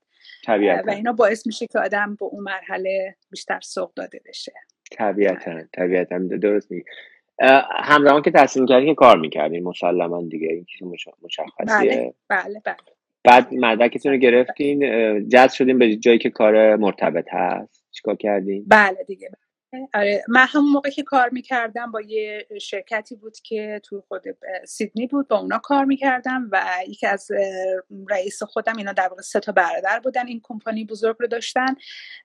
[0.88, 4.54] و اینا باعث میشه که آدم به اون مرحله بیشتر سوق داده بشه.
[4.92, 6.18] طبیعتا طبیعتا.
[6.18, 6.86] درست میگه
[7.72, 10.88] همزمان که تصمیم کردین که کار می‌کردین مسلما دیگه این چیز
[11.22, 11.56] مشخصیه.
[11.70, 12.95] بله بله بله.
[13.26, 14.80] بعد مدرکتون رو گرفتین
[15.30, 17.86] جذب شدین به جایی که کار مرتبط هست.
[17.92, 19.30] چیکار کردین؟ بله دیگه.
[19.94, 24.24] آره من همون موقع که کار می‌کردم با یه شرکتی بود که تو خود
[24.68, 27.28] سیدنی بود با اونا کار می‌کردم و یکی از
[28.10, 31.76] رئیس خودم اینا در واقع سه تا برادر بودن این کمپانی بزرگ رو داشتن.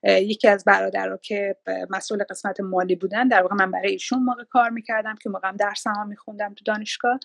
[0.04, 1.56] یکی از برادر رو که
[1.90, 5.92] مسئول قسمت مالی بودن در واقع من برای ایشون موقع کار می‌کردم که موقعم درسم
[5.96, 7.20] هم میخوندم تو دانشگاه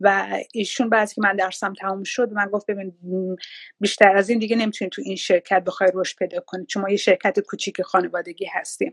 [0.00, 2.92] و ایشون بعد که من درسم تموم شد من گفت ببین
[3.80, 6.96] بیشتر از این دیگه نمی‌تونی تو این شرکت بخوای رشد پیدا کنی چون ما یه
[6.96, 8.90] شرکت کوچیک خانوادگی هستیم.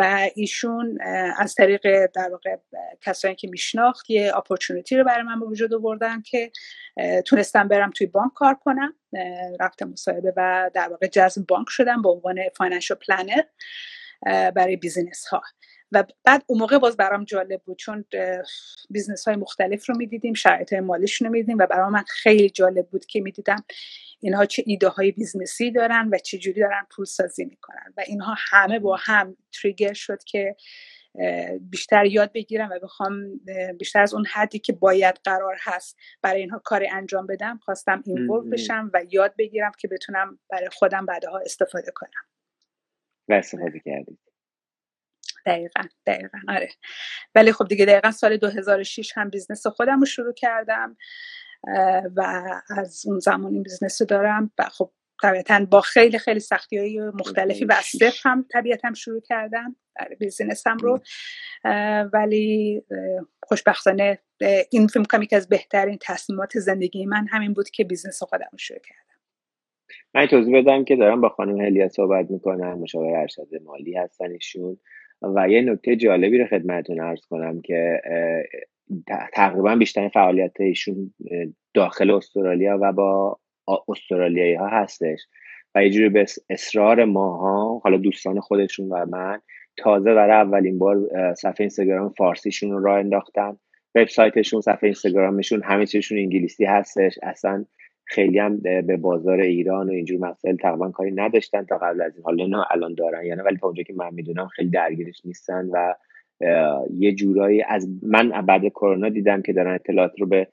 [0.00, 0.98] و ایشون
[1.38, 2.56] از طریق در واقع
[3.00, 6.52] کسانی که میشناخت یه opportunity رو برای من به وجود آوردن که
[7.26, 8.94] تونستم برم توی بانک کار کنم
[9.60, 13.42] رفتم مصاحبه و در واقع جذب بانک شدم به عنوان financial planner
[14.50, 15.42] برای business ها.
[15.92, 18.04] و بعد اون موقع باز برام جالب بود چون
[18.90, 23.06] business های مختلف رو می‌دیدیم شرایط مالیشون رو می‌دیدیم و برام من خیلی جالب بود
[23.06, 23.64] که می‌دیدم
[24.20, 27.94] اینها چه ایده های business ی دارن و چه جوری دارن پول سازی می‌کنن.
[27.96, 30.56] و اینها همه با هم trigger شد که
[31.60, 33.40] بیشتر یاد بگیرم و بخوام
[33.78, 38.50] بیشتر از اون حدی که باید قرار هست برای اینها کاری انجام بدم خواستم involve
[38.50, 42.24] بشم و یاد بگیرم که بتونم برای خودم بعدها استفاده کنم.
[43.28, 44.18] و استفاده کردید.
[45.46, 46.68] دقیقا دقیقا آره.
[47.34, 50.96] ولی خب دیگه دقیقا سال 2006 هم business خودم رو شروع کردم
[52.16, 52.42] و
[52.76, 54.90] از اون زمان این business رو دارم و خب
[55.22, 59.76] طبیعتا با خیلی خیلی سختی های مختلفی و از هم طبیعتا شروع کردم
[60.18, 61.00] business م رو.
[62.12, 62.82] ولی
[63.42, 64.18] خوشبختانه
[64.70, 68.58] این فکر می‌کنم که از بهترین تصمیمات زندگی من همین بود که business خودم رو
[68.58, 69.00] شروع کردم.
[70.14, 74.78] من توضیح بدم که دارم با خانم هلیا صحبت می‌کنم مشاور ارشد مالی هستن ایشون.
[75.22, 78.00] و یه نکته جالبی رو خدمتتون عرض کنم که
[79.32, 81.14] تقریبا بیشتر فعالیت ایشون
[81.74, 83.38] داخل استرالیا و با
[83.88, 85.20] استرالیایی ها هستش
[85.74, 89.40] و یه جوری به اصرار ماها حالا دوستان خودشون و من
[89.76, 90.96] تازه برای اولین بار
[91.34, 93.56] صفحه اینستاگرام فارسیشون رو راه انداختن.
[93.94, 97.18] وبسایتشون صفحه اینستاگرامشون همه چیزشون انگلیسی هستش.
[97.22, 97.64] اصلا
[98.10, 102.24] خیلی هم به بازار ایران و اینجور مسائل تقریبا کاری نداشتن تا قبل از این.
[102.24, 105.94] حالا نه الان دارن یعنی ولی تا اونجا که من می‌دونم خیلی درگیرش نیستن و
[106.94, 110.46] یه جورایی از من بعد کرونا دیدم که دارن اطلاعات رو به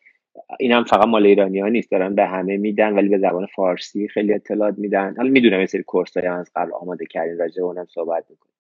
[0.60, 4.08] این هم فقط مال ایرانی ها نیست دارن به همه میدن ولی به زبان فارسی
[4.08, 5.15] خیلی اطلاعات میدن.
[5.17, 8.54] حالا می‌دونم یه سری course های از قبل آماده کردین راجع اونم صحبت می‌کنیم.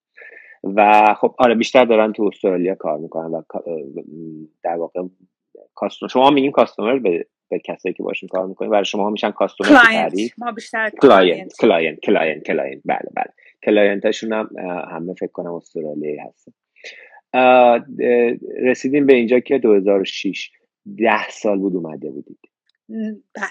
[0.63, 3.41] و خب آره بیشتر دارن تو استرالیا کار می‌کنن و
[4.63, 5.01] در واقع
[6.09, 10.51] شما میگین customer به به کسایی که باشون کار می‌کنیم برای شما میشن کاستومر ما
[10.51, 13.33] بیشتر کلاینت کلاینت کلاینت کلاینت بله بله.
[13.63, 14.49] client اشون هم
[14.91, 16.51] همه فکر کنم استرالیایی هستن.
[18.63, 20.51] رسیدیم به اینجا که 2006
[20.97, 22.39] ده سال بود اومده بودید.
[23.33, 23.49] بله.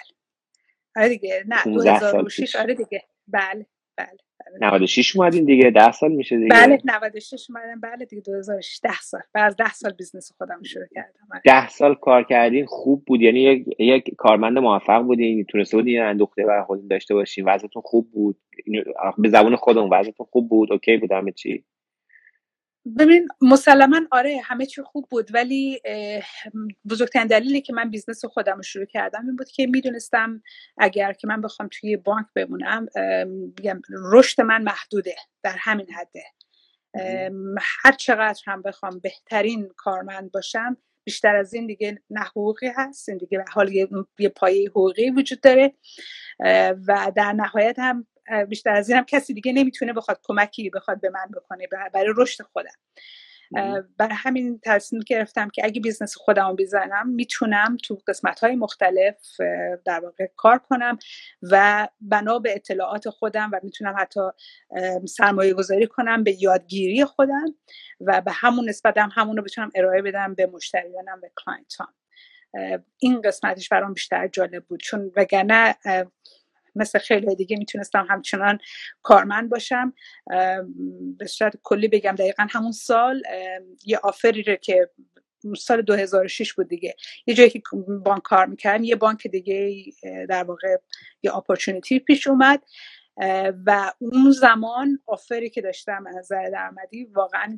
[0.97, 1.45] آره دیگه.
[1.49, 3.03] نه 2006 آره دیگه.
[3.29, 3.67] بله.
[3.97, 4.19] بله
[4.61, 6.49] 96 اومدین دیگه 10 سال میشه دیگه.
[6.49, 7.81] بله 96 اومدم.
[7.81, 9.21] بله دیگه 2006 10 سال.
[9.33, 11.41] بعد از 10 سال business خودم شروع کردم.
[11.45, 11.69] 10 آره.
[11.69, 13.21] سال کار کردین خوب بود.
[13.21, 17.45] یعنی یک, یک کارمند موفق بودین تونسته بودین اندوخته برای خودتون داشته باشین.
[17.45, 18.37] وضعتون خوب بود.
[19.19, 20.73] به زبون خودمون وضعتون خوب بود.
[20.73, 21.65] okay بود همه چی.
[22.99, 25.81] ببین مسلما آره همه چی خوب بود ولی
[26.91, 30.43] بزرگترین دلیلی که من business خودم رو شروع کردم این بود که می‌دونستم
[30.79, 32.87] اگر که من بخوام توی بانک بمونم
[34.13, 36.25] رشد من محدوده در همین حده.
[37.61, 43.19] هر چقدر هم بخوام بهترین کارمند باشم بیشتر از این دیگه نه حقوقی هست این
[43.19, 43.73] دیگه حال
[44.19, 45.73] یه پایه حقوقی وجود داره.
[46.87, 48.07] و در نهایت هم
[48.49, 52.75] بیشتر از اینم کسی دیگه نمی‌تونه بخواد کمکی بخواد به من بکنه برای رشد خودم.
[53.99, 59.41] برای همین تصمیم گرفتم که اگه business خودم بزنم می‌تونم تو قسمت های مختلف
[59.85, 60.99] در واقع کار کنم
[61.43, 64.21] و بنا به اطلاعات خودم و می‌تونم حتی
[65.09, 67.55] سرمایه گذاری کنم به یادگیری خودم
[68.01, 71.95] و به همون نسبت هم همون رو بتونم ارائه بدم به مشتریانم به client هام.
[72.99, 74.81] این قسمتش برام بیشتر جالب بود.
[74.81, 75.77] چون وگرنه
[76.77, 78.59] مثل خیلی دیگه می‌تونستم همچنان
[79.03, 79.93] کارمند باشم.
[81.19, 83.23] به صورت کلی بگم دقیقا همون سال
[83.87, 84.91] یه آفری رو که
[85.59, 86.95] سال 2006 بود دیگه
[87.27, 87.63] یه جایی که
[88.05, 89.85] بانک کار می‌کردم یه بانک دیگه
[90.29, 90.77] در واقع
[91.23, 92.63] یه اپورچونیتی پیش اومد.
[93.67, 97.57] و اون زمان آفری که داشتم از نظر درآمدی واقعا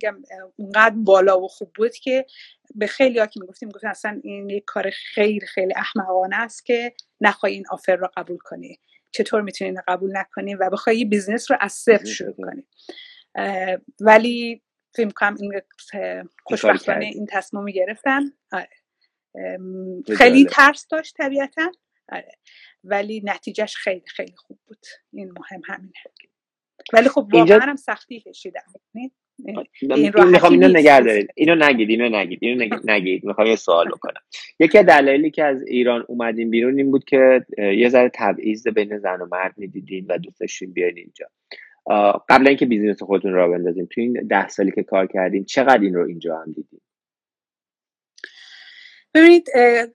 [0.56, 2.26] اونقدر بالا و خوب بود که
[2.74, 6.92] به خیلی ها که می‌گفتیم گفتن اصلا این یک کار خیلی خیلی احمقانه است که
[7.20, 8.78] نخواهی این offer رو قبول کنی.
[9.10, 12.68] چطور می‌تونین قبول نکنیم و بخوای business رو از صفر شروع کنیم
[14.00, 14.62] ولی
[14.96, 15.52] فکر کنم این
[16.44, 18.68] خوشبختانه این تصمیم گرفتن آره.
[20.16, 21.72] خیلی ترس داشت طبیعتا.
[22.08, 22.32] آره.
[22.84, 24.86] ولی نتیجهش خیلی خیلی خوب بود.
[25.12, 25.92] این مهم همینه.
[26.92, 28.72] ولی خب واقعا هم سختی کشیدم.
[29.44, 29.64] این
[30.30, 31.30] می‌خوام اینو نگه دارید.
[31.34, 34.20] اینو نگید اینو نگید اینو نگید می‌خوام یه سوال بکنم.
[34.60, 38.98] یکی از دلایلی که از ایران اومدیم بیرون این بود که یه ذره تبعیض بین
[38.98, 41.26] زن و مرد می‌دیدین و دوست داشتین بیاین اینجا.
[42.28, 45.94] قبل اینکه بیزینس خودتون را بندازیم تو این ده سالی که کار کردیم چقدر این
[45.94, 46.80] رو اینجا هم دیدیم
[49.14, 49.48] ببینید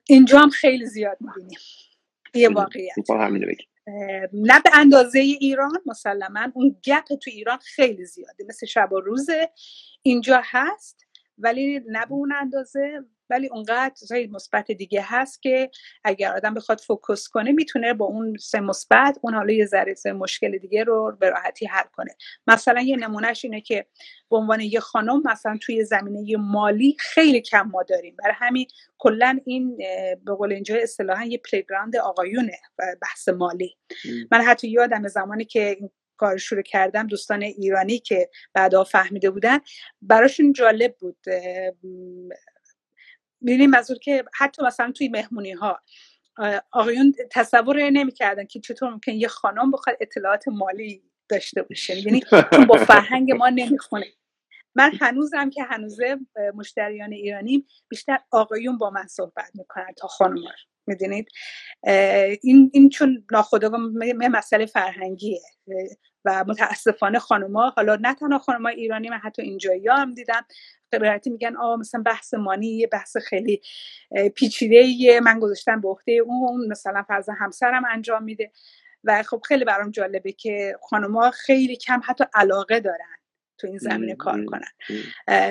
[0.08, 1.58] اینجا هم خیلی زیاد می‌بینیم.
[2.34, 2.94] یه واقعیت.
[4.32, 8.44] نه به اندازه ایران مسلما اون گپ تو ایران خیلی زیاده.
[8.48, 9.26] مثل شب و روز
[10.02, 11.06] اینجا هست
[11.38, 15.70] ولی نه به اون اندازه ولی اونقدر چیزای مثبت دیگه هست که
[16.04, 20.58] اگر آدم بخواد فوکس کنه می‌تونه با اون سه مثبت اون حالا یه ذره مشکل
[20.58, 22.16] دیگه رو به راحتی حل کنه.
[22.46, 23.86] مثلا یه نمونهش اینه که
[24.30, 28.16] به عنوان یه خانم مثلا توی زمینه مالی خیلی کم ما داریم.
[28.18, 28.66] برای همین
[28.98, 29.76] کلا این
[30.24, 32.58] به قول اینجا اصطلاحا یه playground آقایونه
[33.02, 33.76] بحث مالی.
[34.32, 35.76] من حتی یادم زمانی که
[36.16, 39.58] کار شروع کردم دوستان ایرانی که بعدا فهمیده بودن
[40.02, 41.16] براشون جالب بود
[43.44, 45.80] می‌بینیم منظور که حتی مثلا توی مهمونی ها
[46.72, 52.06] آقایون تصور نمی‌کردن که چطور ممکن یه خانم بخواد اطلاعات مالی داشته باشه.
[52.06, 52.22] یعنی
[52.68, 54.06] با فرهنگ ما نمی‌خونه.
[54.74, 56.18] من هنوزم که هنوزه
[56.54, 60.42] مشتریان ایرانیم بیشتر آقایون با من صحبت می‌کنن تا خانم
[60.86, 61.28] می‌دونید؟
[62.42, 63.80] این, این چون ناخودآگاه
[64.30, 65.40] مسئله فرهنگیه.
[66.26, 70.46] و متاسفانه خانوما حالا نه تنها خانوما ایرانی من حتی اینجایی هم دیدم.
[70.94, 73.60] خبراتی میگن آه مثلا بحث مانی یه بحث خیلی
[74.34, 78.52] پیچیده من گذاشتم به عهده اون مثلا فرض همسرم انجام میده.
[79.04, 83.16] و خب خیلی برام جالبه که خانوما خیلی کم حتی علاقه دارن
[83.58, 84.68] تو این زمینه کار کنن.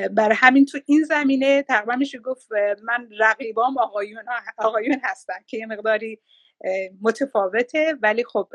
[0.07, 2.47] برای همین تو این زمینه تقریبا میشه گفت
[2.83, 4.23] من رقیبام آقایون
[4.57, 6.19] آقایون هستن که یه مقداری
[7.01, 8.47] متفاوته ولی خب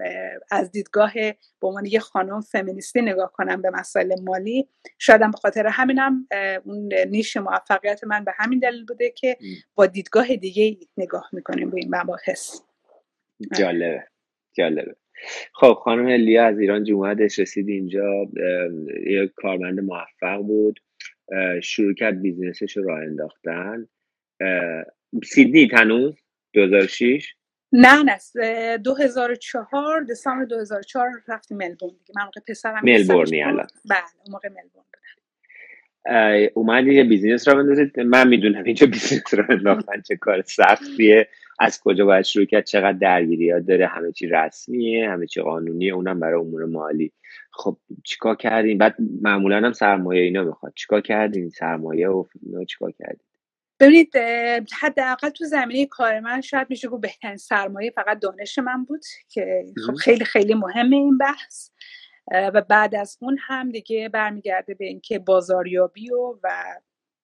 [0.50, 1.12] از دیدگاه
[1.60, 4.68] به عنوان یه خانم فمینیستی نگاه کنم به مسائل مالی
[4.98, 6.26] شاید به خاطر همینم
[6.64, 9.36] اون نیش موفقیت من به همین دلیل بوده که
[9.74, 12.60] با دیدگاه دیگه نگاه می‌کنیم به این مباحث.
[13.58, 14.04] جالبه.
[14.52, 14.96] جالبه.
[15.52, 18.28] خب خانم لیا از ایران جمعهش رسید اینجا
[19.06, 20.80] یه کارمند موفق بود.
[21.62, 23.88] شروع کرد بیزنسش رو راه انداختن.
[25.24, 26.14] سیدنی تنوز
[26.52, 27.34] 2006
[27.72, 32.14] نه نه 2004 دسامبر 2004 رفتیم ملبورن دیگه.
[32.16, 36.48] من موقع پسرم ملبورنی الان بله اون موقع ملبورن بودم.
[36.54, 38.00] اومدی یه بیزینس را بندازید.
[38.00, 41.28] من می‌دونم اینجا بیزینس را انداختن چه کار سختیه.
[41.60, 45.94] از کجا باید شروع کرد؟ چقدر درگیریات داره؟ همه چی رسمیه همه چی قانونیه.
[45.94, 47.12] اونم برای امور مالی.
[47.52, 50.72] خب چیکار کردین بعد معمولا هم سرمایه اینا می‌خواد.
[50.76, 52.24] چیکار کردین؟ سرمایه و
[52.68, 53.27] چیکار کردین؟
[53.80, 54.16] ببینید
[54.80, 59.64] حداقل تو زمینه کار من شاید میشه گفت بهترین سرمایه فقط دانش من بود که
[59.86, 61.70] خب خیلی خیلی مهمه این بحث.
[62.32, 66.74] و بعد از اون هم دیگه برمیگرده به اینکه بازاریابی و و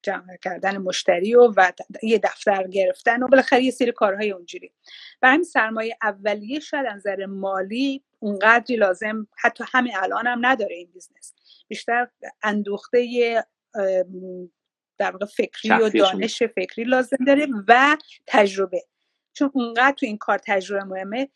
[0.03, 4.73] جمع کردن مشتری و و یه دفتر گرفتن و بالاخره یه سری کارهای اونجوری.
[5.23, 10.77] و همین سرمایه اولیه شاید از نظر مالی اونقدری لازم حتی همین الان هم نداره
[10.77, 11.35] این business.
[11.69, 12.09] بیشتر
[12.43, 12.99] اندوخته
[14.98, 18.83] در واقع فکری و دانش فکری لازم داره و تجربه.
[19.33, 21.28] چون اونقدر تو این کار تجربه مهمه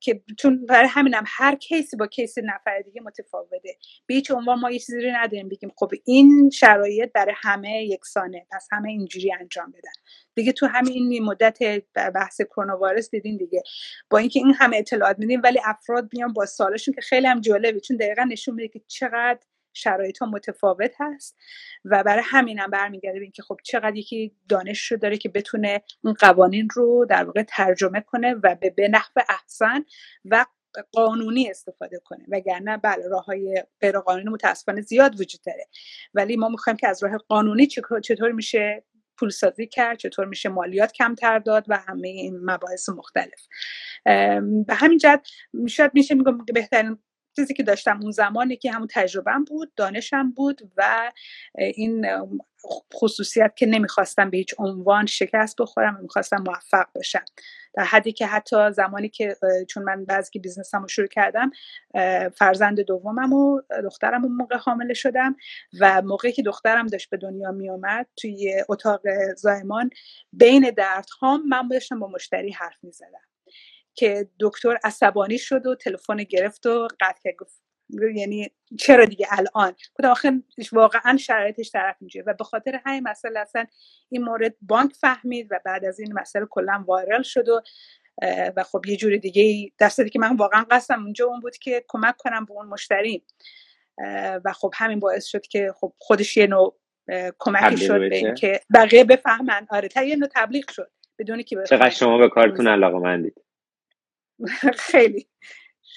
[0.00, 3.76] که چون برای همینم هر case ی با case نفر دیگه متفاوته.
[4.06, 8.46] به هیچ عنوان ما یه چیزی رو نداریم بگیم خب این شرایط برای همه یکسانه
[8.50, 9.92] پس همه اینجوری انجام بدن.
[10.34, 11.58] دیگه تو همین مدت
[11.94, 13.62] بحث کرونا وایرس دیدین دیگه.
[14.10, 17.80] با اینکه این همه اطلاعات میدیم ولی افراد میان با سالشون که خیلی هم جالبه
[17.80, 19.40] چون دقیقا نشون میده که چقدر
[19.74, 21.36] شرایط ها متفاوت هست
[21.84, 26.14] و برای همینم برمیگرده به اینکه خب چقدر یکی دانش رو داره که بتونه اون
[26.14, 29.84] قوانین رو در واقع ترجمه کنه و به, به نحو احسن
[30.24, 30.44] و
[30.92, 32.24] قانونی استفاده کنه.
[32.28, 35.68] وگرنه بله راه های غیر قانونی متاسفانه زیاد وجود داره.
[36.14, 37.66] ولی ما می‌خوایم که از راه قانونی
[38.02, 38.84] چطور میشه
[39.18, 43.46] پولسازی کرد چطور میشه مالیات کمتر داد و همه این مباحث مختلف.
[44.66, 45.22] به همین جد
[45.68, 46.98] شاید میشه میگم بهترین
[47.36, 51.12] چیزی که داشتم اون زمانی که همون تجربهم بود دانشم بود و
[51.56, 52.06] این
[52.94, 57.24] خصوصیت که نمی‌خواستم به هیچ عنوان شکست بخورم و می‌خواستم موفق باشم
[57.74, 59.36] در حدی که حتی زمانی که
[59.68, 61.50] چون من بعضی بیزنسم رو شروع کردم
[62.34, 65.36] فرزند دومم و دخترم اون موقع حامل شدم
[65.80, 69.00] و موقعی که دخترم داشت به دنیا میومد توی اتاق
[69.36, 69.90] زایمان
[70.32, 73.33] بین دردهام من داشتم با مشتری حرف می‌زدم.
[73.94, 77.36] که دکتر عصبانی شد و تلفن گرفت و قطع کرد.
[77.36, 77.64] گفت
[78.14, 80.42] یعنی چرا دیگه الان؟ گفتم آخه
[80.72, 82.24] واقعا شرایطش طرف اینجوریه.
[82.26, 83.66] و به خاطر همین مسئله اصلا
[84.08, 87.60] این مورد بانک فهمید و بعد از این مسئله کلا وایرال شد و
[88.56, 92.16] و خب یه جور دیگه در که من واقعا قصدم اونجا اون بود که کمک
[92.16, 93.24] کنم به اون مشتری.
[94.44, 96.78] و خب همین باعث شد که خب خودش یه نوع
[97.38, 99.66] کمکی شد به اینکه بقیه بفهمن.
[99.70, 103.40] آره تا یه نوع تبلیغ شد بدونی که چقدر شما به کارتون علاقه مندید
[104.90, 105.26] خیلی.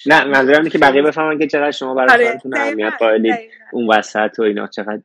[0.06, 3.36] نه منظورم که بقیه بفهمن که چقدر شما برای کارتون اهمیت قائلید
[3.72, 5.02] اون وسط و اینا چقدر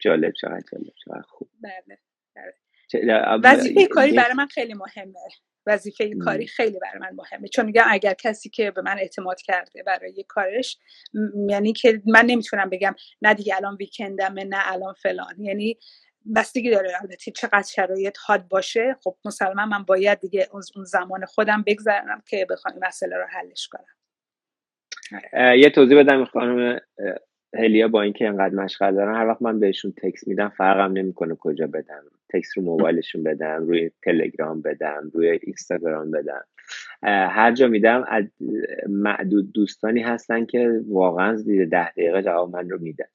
[0.00, 1.48] جالب چقدر جالب چقدر خوب.
[1.62, 1.98] بله,
[2.36, 3.40] بله.
[3.44, 5.14] وظیفه کاری برای من خیلی مهمه.
[5.66, 7.48] وظیفه کاری خیلی برای من مهمه.
[7.48, 10.78] چون میگم اگر کسی که به من اعتماد کرده برای کارش
[11.48, 15.34] یعنی که من نمی‌تونم بگم نه دیگه الان ویکندمه نه الان فلان.
[15.40, 15.78] یعنی
[16.36, 18.96] بستگی داره البته چقدر شرایط حاد باشه.
[19.04, 23.94] خب مسلما من باید دیگه اون زمان خودم بگذرنم که بخوام مسئله رو حلش کنم.
[25.56, 26.80] یه توضیح بدم خانم
[27.54, 29.14] هلیا با اینکه انقدر مشغل دارن.
[29.14, 32.02] هر وقت من بهشون تکس میدم فرقم نمی‌کنه کجا بدم.
[32.32, 36.44] تکس رو موبایلشون بدم روی تلگرام بدم روی اینستاگرام بدم.
[37.02, 38.24] هر جا میدم از
[38.88, 43.08] معدود دوستانی هستن که واقعا زیر ده دقیقه جواب من رو میدن.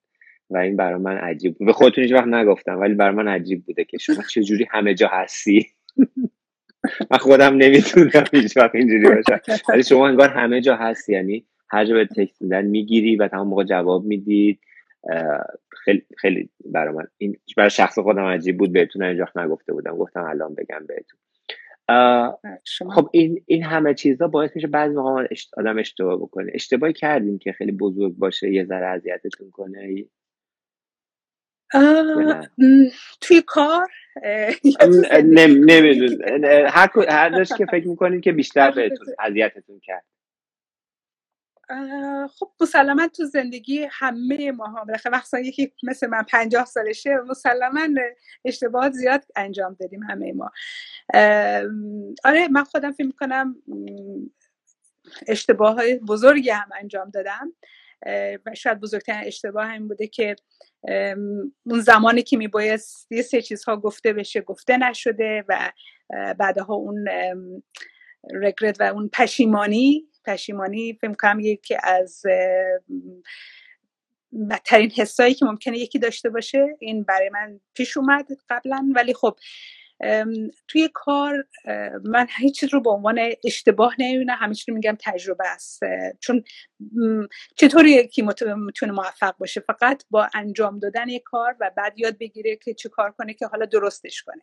[0.49, 1.67] و این برای من عجیب بود.
[1.67, 5.07] به خودتون هیچ وقت نگفتم ولی برای من عجیب بوده که شما چجوری همه جا
[5.07, 5.67] هستی؟
[7.11, 9.39] من خودم نمی‌تونم هیچ وقت اینجوری باشم.
[9.69, 13.47] ولی شما انگار همه جا هستی یعنی هر جا به تکست میدن می‌گیری و تمام
[13.47, 14.59] موقع جواب می‌دید.
[15.83, 19.97] خیلی خیلی برای من این برای شخص خودم عجیب بود بهتون اینجا نگفته بودم.
[19.97, 21.19] گفتم الان بگم بهتون.
[22.89, 25.27] خب این این همه چیزا باعث میشه بعضی موقع
[25.57, 26.51] آدم اشتباه بکنه.
[26.53, 30.05] اشتباهی کردیم که خیلی بزرگ باشه یه ذره اذیتتون کنه
[33.22, 33.88] توی کار
[35.24, 40.05] نمیدون هر هر که فکر می‌کنید که بیشتر بهتون اذیتتون کرد.
[42.39, 47.88] خب مسلما تو زندگی همه ما ها بالاخره یکی مثل من پنجاه سالشه مسلما
[48.45, 50.51] اشتباهات زیاد انجام دادیم همه ما.
[52.24, 53.55] آره من خودم فکر می‌کنم
[55.28, 57.53] اشتباه های بزرگی هم انجام دادم.
[58.45, 60.35] و شاید بزرگترین اشتباه هم بوده که
[61.65, 65.71] اون زمانی که میبایست یه سه چیزها گفته بشه گفته نشده و
[66.39, 67.05] بعدها اون
[68.33, 72.21] رگرت و اون پشیمانی پشیمانی فکر کنم یکی از
[74.49, 78.91] بدترین حسایی که ممکنه یکی داشته باشه این برای من پیش اومد قبلا.
[78.95, 79.37] ولی خب
[80.67, 81.47] توی کار
[82.03, 85.81] من هیچ چیز رو به عنوان اشتباه نمی‌بینم همه رو میگم تجربه است.
[86.19, 86.43] چون
[87.55, 92.55] چطوری یکی می‌تونه موفق باشه؟ فقط با انجام دادن یک کار و بعد یاد بگیره
[92.55, 94.41] که چه کار کنه که حالا درستش کنه.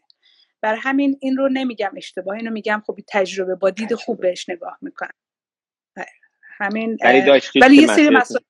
[0.61, 4.79] بر همین این رو نمیگم اشتباه اینو میگم خب تجربه با دید خوب بهش نگاه
[4.81, 5.15] می‌کنم.
[6.59, 6.99] همین
[7.55, 8.43] ولی یه سری مسائل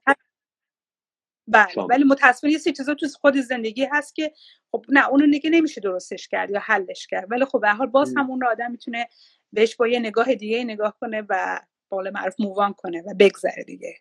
[1.53, 4.33] بله ولی متاسفانه یه سری چیزا تو خود زندگی هست که
[4.71, 7.27] خب نه اونو نگه نمیشه درستش کرد یا حلش کرد.
[7.31, 9.09] ولی خب به حال باز هم اون آدم می‌تونه
[9.53, 13.65] بهش با یه نگاه دیگه نگاه کنه و قول معروف move on کنه و بگذره
[13.65, 13.95] دیگه.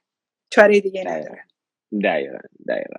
[0.50, 1.44] چاره دیگه نداره
[2.04, 2.38] دقیقا
[2.68, 2.96] دقیقا.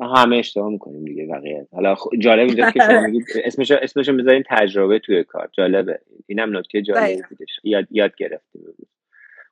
[0.00, 1.68] همه اشتباه می‌کنیم دیگه بقیه.
[1.72, 5.50] حالا جالب اینجاست که شما میگید اسمش اسمشو می‌ذارین تجربه توی کار.
[5.52, 6.00] جالبه.
[6.26, 7.60] اینم نکته جالبی بودش.
[7.64, 8.62] یاد یاد گرفتیم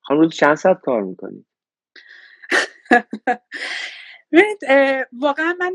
[0.01, 1.47] خانم روزی چند ساعت کار می‌کنید؟
[5.13, 5.75] واقعا من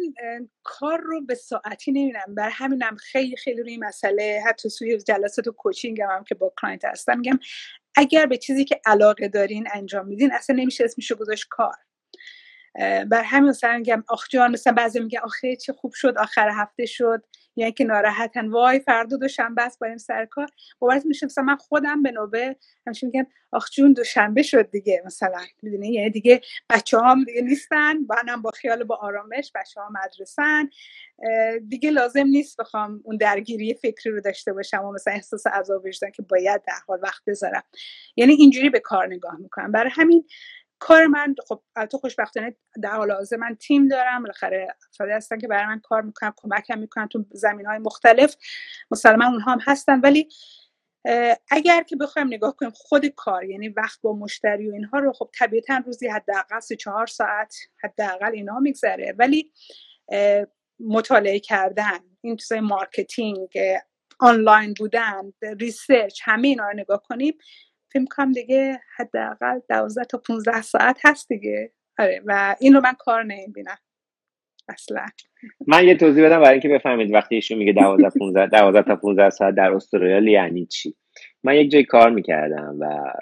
[0.64, 5.52] کار رو به ساعتی نمی‌دونم بر همینم خیلی خیلی روی مسئله حتی توی جلسات و
[5.52, 7.40] coaching هم, که با client هستم میگم
[7.96, 11.76] اگر به چیزی که علاقه دارین انجام میدین اصلا نمیشه اسمشو گذاشت کار.
[13.12, 16.86] بر همین مثلا میگم آخ جان مثلا بعضی میگه آخه چه خوب شد آخر هفته
[16.88, 17.24] شد.
[17.56, 18.48] یعنی که ناراحتن.
[18.48, 20.48] وای فردا دوشنبه است بریم سر کار.
[20.80, 22.56] باورت میشه مثلا من خودم به نوبه
[22.88, 25.02] همیشه میگم آخ جون دوشنبه شد دیگه.
[25.06, 27.98] مثلا می‌دونی؟ یعنی دیگه بچه هم دیگه نیستن
[28.28, 30.70] هم با خیال با آرامش بچه ها مدرسن
[31.68, 36.12] دیگه لازم نیست بخوام اون درگیری فکری رو داشته باشم و مثلا احساس عذاب وجدان
[36.12, 37.64] که باید در حال وقت بذارم.
[38.16, 39.72] یعنی اینجوری به کار نگاه می‌کنم.
[39.72, 40.26] برای همین
[40.80, 41.62] کار من خب
[41.92, 46.02] تو خوشبختانه در حال حاضر من تیم دارم بالاخره افرادی هستن که برای من کار
[46.02, 48.36] می‌کنن کمکم می‌کنن تو زمینه های مختلف
[48.92, 50.00] مسلما اونها هم هستن.
[50.00, 50.30] ولی
[51.52, 55.30] اگر که بخوایم نگاه کنیم خود کار یعنی وقت با مشتری و اینها رو خب
[55.34, 59.16] طبیعتا روزی حداقل سه چهار ساعت حداقل اینها میگذره.
[59.18, 59.52] ولی
[60.80, 63.50] مطالعه کردن این چیزای marketing
[64.20, 67.38] آنلاین بودن research همه اینا رو نگاه کنیم
[67.94, 71.72] فکر کنم دیگه حداقل 12 تا 15 ساعت هست دیگه.
[72.00, 73.78] آره و این رو من کار نمی‌بینم.
[74.70, 75.06] اصلا.
[75.68, 79.30] من یه توضیح بدم برای اینکه بفهمید وقتی ایشون میگه 12 15 12 تا 15
[79.30, 80.96] ساعت در استرالیا یعنی چی؟
[81.44, 83.14] من یک جای کار می‌کردم و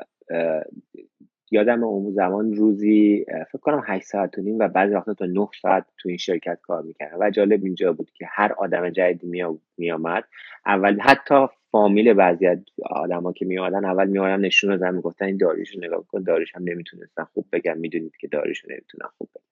[1.51, 5.47] یادم اون زمان روزی فکر کنم 8 ساعت و نیم و بعضی وقتا تا 9
[5.61, 7.17] ساعت تو این شرکت کار می‌کردم.
[7.19, 9.43] و جالب اینجا بود که هر آدم جدیدی
[9.77, 10.23] می آمد
[10.65, 11.47] اول حتی
[11.77, 16.23] فامیل بعضی از آدما که میادن اول میادن نشون دادن می‌گفتن این داریشو نگاه کن
[16.23, 17.23] داریش هم نمی‌تونستن.
[17.23, 19.43] خوب بگم می‌دونید که داریشو نمی‌تونن خوب بگم.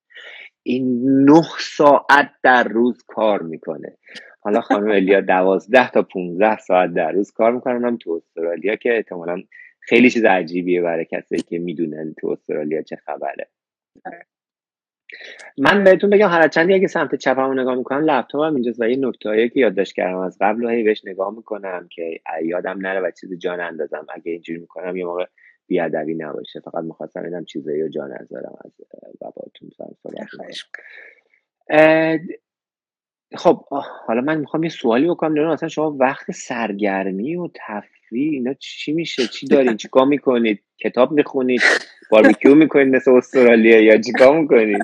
[0.64, 3.98] این نه ساعت در روز کار می‌کنه.
[4.40, 7.86] حالا خانم الیا دوازده تا 15 ساعت در روز کار می‌کنن.
[7.86, 9.44] هم تو استرالیا که احتمالا
[9.80, 13.48] خیلی چیز عجیبیه برای کسی که می‌دونن تو استرالیا چه خبره.
[15.58, 19.50] من بهتون بگم هر چندی اگه سمت چپمو نگاه می‌کنم لپتاپم اینجاست و یه نکته
[19.50, 20.18] که یادداشت کردم.
[20.18, 24.06] از قبل هی بهش نگاه می‌کنم که یادم نره و چیز جان اندازم.
[24.10, 25.26] اگه اینجوری می‌کنم یه موقع
[25.68, 26.60] بیادبی نباشه.
[26.60, 28.72] فقط می‌خواستم اینم چیزایی رو جان نذارم از
[29.22, 29.70] و باتون
[33.34, 33.66] خب
[34.08, 35.30] حالا من می‌خوام یه سوالی بکنم.
[35.32, 41.12] نمی‌دونم اصلا شما وقت سرگرمی و تفریح اینا چی میشه؟ چی دارین؟ چیکار می‌کنید؟ کتاب
[41.12, 41.62] می‌خونید؟
[42.12, 44.84] باربیکیو می‌کنید مثل استرالیا یا چیکار می‌کنید؟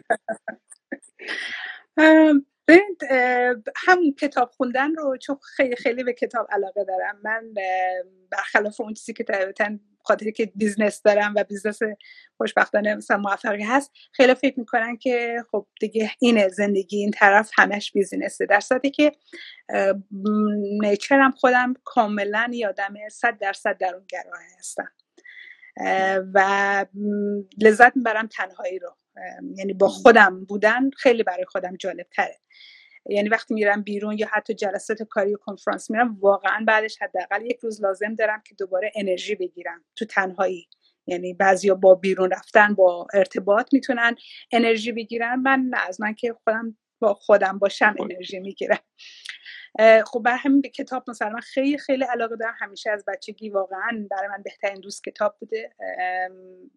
[3.76, 7.20] هم کتاب خوندن رو چون خیلی خیلی به کتاب علاقه دارم.
[7.24, 7.54] من
[8.32, 9.24] برخلاف اون چیزی که
[10.04, 11.80] خاطر که business دارم و business
[12.38, 17.92] خوشبختانه مثلا موفقی هست خیلی فکر می‌کنن که خب دیگه اینه زندگی این طرف همش
[17.92, 19.12] business ه در صورتی که
[20.82, 24.92] nature م خودم کاملا آدم صد درصد درون‌گرا هستم.
[26.34, 26.86] و
[27.62, 28.96] لذت می‌برم تنهایی رو.
[29.58, 32.41] یعنی با خودم بودن خیلی برای خودم جالب تره
[33.10, 37.60] یعنی وقتی میرم بیرون یا حتی جلسات کاری و کنفرانس میرم واقعا بعدش حداقل یک
[37.60, 40.68] روز لازم دارم که دوباره انرژی بگیرم تو تنهایی.
[41.08, 44.16] یعنی بعضیا با بیرون رفتن با ارتباط می‌تونن
[44.52, 45.36] انرژی بگیرن.
[45.36, 48.80] من از من که خودم با خودم باشم انرژی می‌گیرم.
[50.06, 52.56] خب بر همین به کتاب مثلا من خیلی خیلی علاقه دارم.
[52.60, 55.74] همیشه از بچگی واقعا برای من بهترین دوست کتاب بوده.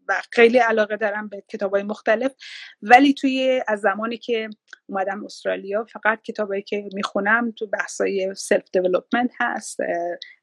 [0.08, 2.32] و خیلی علاقه دارم به کتاب های مختلف.
[2.82, 4.48] ولی توی از زمانی که
[4.86, 9.78] اومدم استرالیا فقط کتابایی که می‌خونم تو بحثای سلف دیولپمنت هست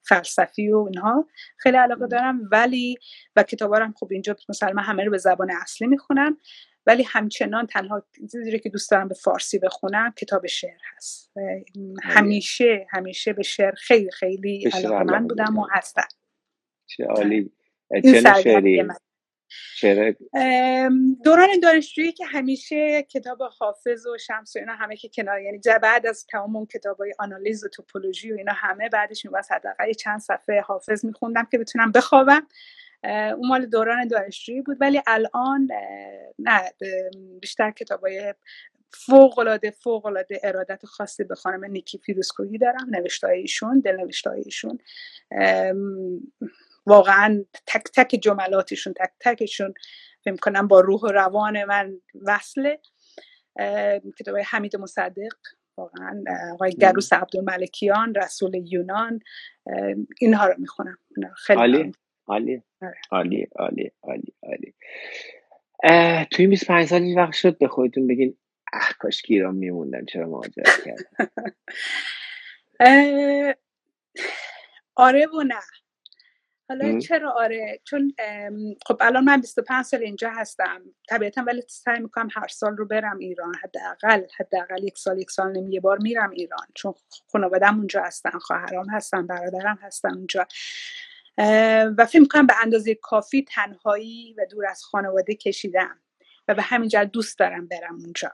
[0.01, 1.27] فلسفی و اینها.
[1.57, 2.49] خیلی علاقه دارم.
[2.51, 2.97] ولی
[3.35, 6.37] و کتابا هم خب اینجا مثلا من همه رو به زبان اصلی می‌خونم.
[6.85, 11.31] ولی همچنان تنها چیزی که دوست دارم به فارسی بخونم کتاب شعر هست.
[12.03, 16.07] همیشه همیشه به شعر خیلی خیلی علاقه من بودم و هستم.
[16.87, 17.51] چه عالی.
[19.51, 20.15] شعری
[21.23, 26.05] دوران دانشجویی که همیشه کتاب حافظ و شمس و اینا همه که کنار یعنی بعد
[26.05, 30.19] از تمام اون کتاب های آنالیز و توپولوژی و اینا همه بعدش میباید حداقل چند
[30.19, 32.47] صفحه حافظ میخوندم که بتونم بخوابم.
[33.03, 34.77] اون مال دوران دانشجویی بود.
[34.79, 35.67] ولی الان
[36.39, 36.61] نه
[37.41, 38.33] بیشتر کتاب های
[38.93, 44.31] فوق العاده فوق العاده ارادت خاصی به خانم نیکی فیروزکوهی دارم نوشته ایشون دل نوشته
[44.31, 44.77] ایشون
[46.85, 49.73] واقعا تک تک جملاتشون تک تکشون
[50.25, 52.79] فکر کنم با روح و روان من وصله.
[54.19, 55.33] کتاب حمید مصدق
[55.77, 56.23] واقعا
[56.53, 59.19] آقای گروس عبدالملکیان رسول یونان.
[60.21, 60.97] اینها رو می‌خونم.
[61.35, 61.91] خیلی
[62.31, 62.95] عالی آره.
[63.11, 64.75] عالی عالی عالی عالی
[66.31, 68.37] توی 25 سال وقت شد به خودتون بگین
[68.73, 71.05] اه کاش که ایران میموندن چرا مهاجرت کردن
[74.95, 75.55] آره و نه.
[76.69, 78.13] حالا چرا آره؟ چون
[78.87, 80.81] خب الان من 25 سال اینجا هستم.
[81.09, 83.55] طبیعتا ولی سعی می‌کنم هر سال رو برم ایران.
[83.63, 86.67] حداقل حداقل یک سال یک سال نمی یه بار میرم ایران.
[86.75, 86.93] چون
[87.31, 90.47] خانوادم اونجا هستن خواهرام هستن برادرم هستن اونجا.
[91.97, 95.99] و فکر کنم به اندازه کافی تنهایی و دور از خانواده کشیدم
[96.47, 98.31] و به همین جهت دوست دارم برم اونجا.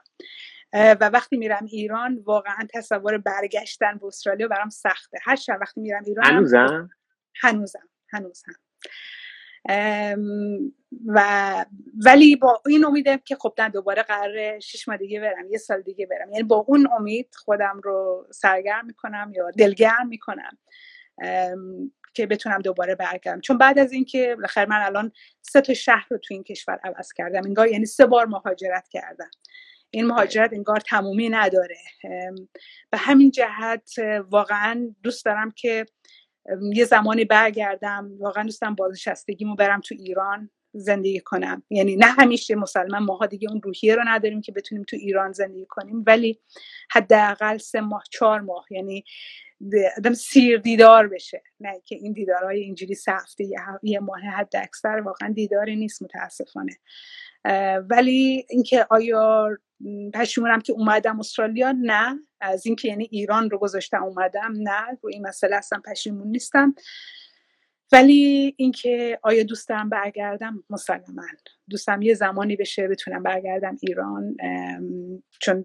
[0.72, 5.18] و وقتی میرم ایران واقعا تصور برگشتن به استرالیا برام سخته.
[5.22, 6.90] هر شب وقتی میرم ایران هنوزم؟
[7.34, 8.52] هنوزم هنوزم.
[11.06, 11.64] و
[12.04, 15.82] ولی با این امیدم که خب نه دوباره قرار شش ماه دیگه برم یه سال
[15.82, 16.30] دیگه برم.
[16.32, 20.58] یعنی با اون امید خودم رو سرگرم می‌کنم یا دلگرم می‌کنم.
[22.14, 23.40] که بتونم دوباره برگردم.
[23.40, 27.12] چون بعد از اینکه بالاخره من الان سه تا شهر رو تو این کشور عوض
[27.12, 27.42] کردم.
[27.44, 29.30] انگار یعنی سه بار مهاجرت کردم.
[29.90, 31.78] این مهاجرت انگار تمومی نداره.
[32.90, 33.90] به همین جهت
[34.30, 35.86] واقعا دوست دارم که
[36.74, 38.10] یه زمانی برگردم.
[38.18, 40.50] واقعا دوست دارم بازنشستگیمو برم تو ایران.
[40.72, 41.62] زندگی کنم.
[41.70, 45.66] یعنی نه همیشه مسلمان ماها دیگه اون روحیه رو نداریم که بتونیم تو ایران زندگی
[45.68, 46.40] کنیم ولی
[46.90, 49.04] حداقل سه ماه چهار ماه یعنی
[49.96, 51.42] آدم سیر دیدار بشه.
[51.60, 53.48] نه که این دیدارهای اینجوری سخته
[53.82, 56.76] یه ماه حد اکثر واقعا دیداری نیست متاسفانه.
[57.90, 59.48] ولی اینکه آیا
[60.14, 62.18] پشیمونم که اومدم استرالیا؟ نه.
[62.40, 64.98] از اینکه یعنی ایران رو گذاشتم اومدم نه.
[65.02, 66.74] رو این مسئله اصلا پشیمون نیستم.
[67.92, 71.22] ولی اینکه آیا دوست دارم برگردم مسلما
[71.70, 74.36] دوستم یه زمانی بشه بتونم برگردم ایران
[75.40, 75.64] چون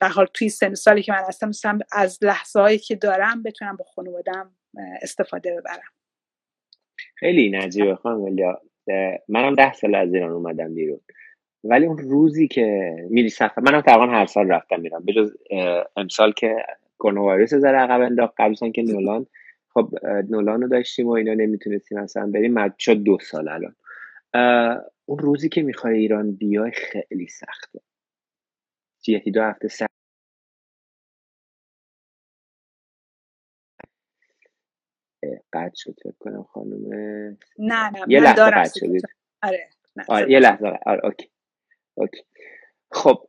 [0.00, 3.76] به حال توی سن سالی که من هستم دوستم از لحظه هایی که دارم بتونم
[3.76, 4.54] با خانوادم
[5.02, 5.92] استفاده ببرم.
[7.14, 8.60] خیلی نجیبه ولیا
[9.28, 11.00] منم ده سال از ایران اومدم بیرون.
[11.64, 15.36] ولی اون روزی که میری سفر منم تقریبا هر سال رفتم میرم بجز
[15.96, 16.56] امسال که
[16.98, 19.26] کرونا ویروس زده عقب انداخت قبل که نولان
[19.74, 19.90] خب
[20.30, 22.74] نولان رو داشتیم و اینا نمی‌تونستیم اصلا بریم.
[22.78, 23.76] شد دو سال الان.
[25.04, 27.80] اون روزی که می‌خوای ایران بیای خیلی سخته.
[29.06, 29.92] یکی دو هفته سخت.
[35.52, 36.88] قد شد فکر کنم خانم.
[37.58, 39.02] نه نه یه لحظه قد شدید.
[39.42, 39.70] آره
[40.08, 40.78] آره یه لحظه.
[40.86, 41.30] آره اوکی.
[41.94, 42.22] اوکی.
[42.92, 43.26] خب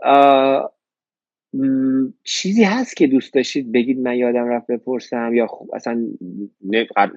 [2.23, 6.07] چیزی هست که دوست داشتید بگید من یادم رفت بپرسم یا خب اصلا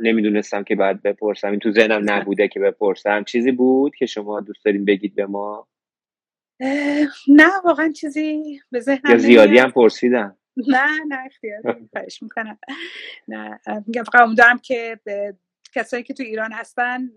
[0.01, 1.51] نمی‌دونستم که باید بپرسم.
[1.51, 3.25] این تو ذهنم نبوده که بپرسم.
[3.25, 5.69] چیزی بود که شما دوست داریم بگید به ما؟
[7.29, 10.37] نه واقعا چیزی به ذهنم یا زیادی هم پرسیدم.
[10.69, 11.61] نه نه اختیار
[11.93, 12.59] خواهش می‌کنم.
[13.29, 15.01] نه میگم فقط دارم که
[15.75, 17.09] کسایی که تو ایران هستن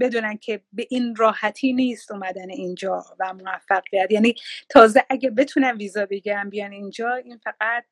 [0.00, 4.10] بدونن که به این راحتی نیست اومدن اینجا و موفقیت.
[4.10, 4.34] یعنی
[4.68, 7.84] تازه اگه بتونن ویزا بگیرن بیان اینجا این فقط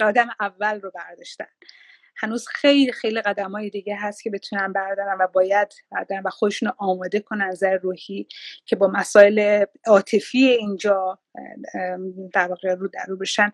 [0.00, 1.46] قدم اول رو برداشتن.
[2.20, 6.72] هنوز خیلی خیلی قدم های دیگه هست که بتونن بردارن و باید بردارن و خودشون
[6.78, 8.26] آماده کنن نظر روحی
[8.64, 11.18] که با مسائل عاطفی اینجا
[12.32, 13.52] در واقع رو در رو بشن.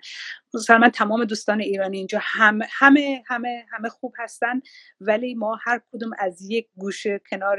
[0.55, 4.61] مثلا تمام دوستان ایرانی اینجا همه همه همه همه خوب هستن
[5.01, 7.59] ولی ما هر کدوم از یک گوشه کنار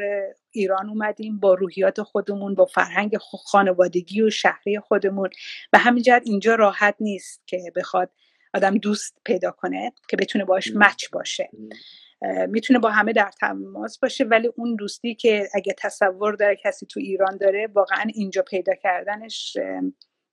[0.51, 5.29] ایران اومدیم با روحیات خودمون با فرهنگ خانوادگی و شهری خودمون.
[5.73, 8.11] و همین اینجا راحت نیست که بخواد
[8.53, 11.49] آدم دوست پیدا کنه که بتونه باش مچ باشه.
[12.47, 16.99] می‌تونه با همه در تماس باشه ولی اون دوستی که اگه تصور داره کسی تو
[16.99, 19.57] ایران داره واقعا اینجا پیدا کردنش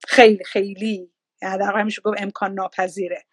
[0.09, 1.11] خیلی خیلی
[1.41, 3.25] در میشه گفت امکان ناپذیره.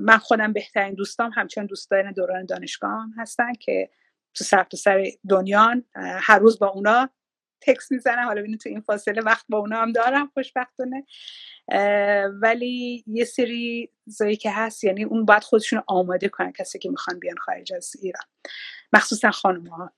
[0.00, 3.90] من خودم بهترین دوستام همچنان دوستان دوران دانشگاه هستن که
[4.34, 7.10] تو سر تو سر دنیا هر روز با اونا
[7.66, 8.24] تکس می‌زنم.
[8.24, 11.06] حالا ببینید تو این فاصله وقت با اونا هم دارم خوشبختانه.
[12.40, 17.18] ولی یه سری زایی که هست یعنی اون باید خودشون آماده کنن کسی که می‌خوان
[17.18, 18.24] بیان خارج از ایران.
[18.92, 19.92] مخصوصا خانم ها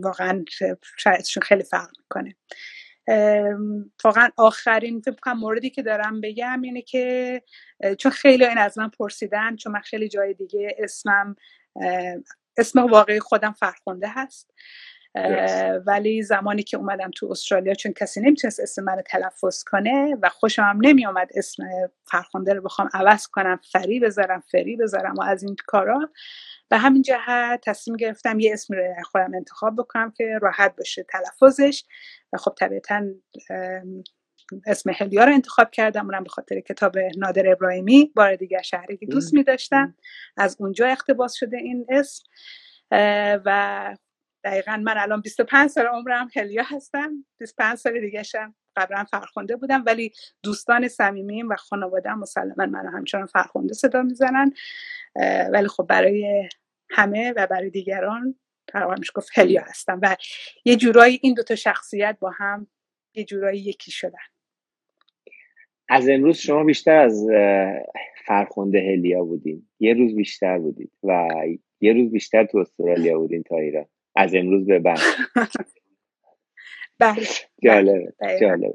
[0.00, 0.44] واقعا
[0.98, 2.36] شرایطشون خیلی فرق می‌کنه.
[4.04, 7.42] واقعا آخرین فکر موردی که دارم بگم اینه که
[7.98, 11.36] چون خیلی این از من پرسیدن چون من خیلی جای دیگه اسمم
[12.56, 14.50] اسم واقعی خودم فرخونده هست.
[15.86, 20.62] ولی زمانی که اومدم تو استرالیا چون کسی نمی‌تونست اسم من تلفظ کنه و خوشم
[20.62, 21.62] هم نمی اومد اسم
[22.04, 26.10] فرخنده رو بخوام عوض کنم فری بذارم فری بذارم و از این کارا.
[26.68, 31.84] به همین جهت تصمیم گرفتم یه اسم رو خودم انتخاب بکنم که راحت باشه تلفظش.
[32.32, 33.02] و خب طبیعتا
[34.66, 36.04] اسم هلیا رو انتخاب کردم.
[36.04, 39.94] اونم به خاطر کتاب نادر ابراهیمی بار دیگر شهری که دوست می داشتم
[40.36, 42.24] از اونجا اقتباس شده این اسم.
[43.44, 43.96] و
[44.46, 47.24] دقیقا من الان 25 سال عمرم هلیا هستم.
[47.38, 53.26] 25 سال دیگه شم قبلا فرخونده بودم ولی دوستان صمیمیم و خانواده مسلما من همچنان
[53.26, 54.52] فرخونده صدا می‌زنن.
[55.52, 56.48] ولی خب برای
[56.90, 58.34] همه و برای دیگران
[58.98, 60.00] میشه گفت هلیا هستم.
[60.02, 60.16] و
[60.64, 62.66] یه جورایی این دوتا شخصیت با هم
[63.14, 64.18] یه جورایی یکی شدن.
[65.88, 67.26] از امروز شما بیشتر از
[68.26, 69.68] فرخونده هلیا بودین.
[69.80, 71.28] یه روز بیشتر بودید و
[71.80, 73.86] یه روز بیشتر تو استرالیا بودین تا ایران.
[74.16, 74.98] از امروز به بعد.
[76.98, 77.26] بله
[77.64, 78.72] جالبه جالبه.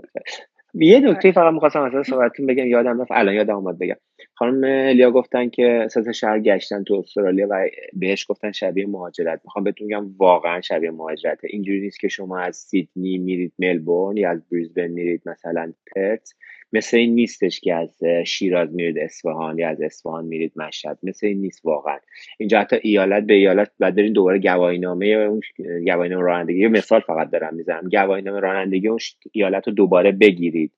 [0.74, 3.96] یه نکته فقط می‌خواستم از صحبتتون بگم یادم رفت الان یادم اومد بگم.
[4.34, 9.42] خانم الیا گفتن که سه شهر گشتن تو استرالیا و بهش گفتن شبیه مهاجرت.
[9.44, 11.48] می‌خوام بهتون بگم واقعا شبیه مهاجرته.
[11.52, 16.34] اینجوری نیست که شما از سیدنی میرید ملبورن یا از بریزبن میرید مثلا پرت.
[16.74, 20.98] مثل این نیستش که از شیراز میرید اصفهان یا از اصفهان میرید مشهد.
[21.04, 21.98] مثل این نیست واقعا.
[22.40, 25.42] اینجا حتی ایالت به ایالت بعد دارین دوباره گواهینامه اون
[25.86, 27.90] گواهینامه رانندگی مثال فقط دارم می‌زنم.
[27.92, 29.00] گواهینامه رانندگی اون
[29.32, 30.72] ایالت رو دوباره بگیرید.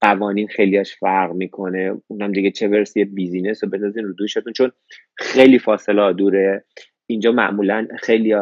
[0.00, 1.96] قوانین خیلیاش فرق می‌کنه.
[2.06, 4.72] اونم دیگه چه برسه یه business رو بندازین رو دوشتون چون
[5.14, 6.64] خیلی فاصله دوره
[7.06, 8.34] اینجا معمولا خیلی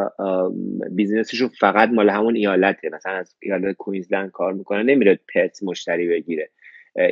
[0.91, 2.89] business شون فقط مال همون ایالته.
[2.93, 6.51] مثلا از ایالت کوینزلند کار می‌کنه نمیره پرت مشتری بگیره.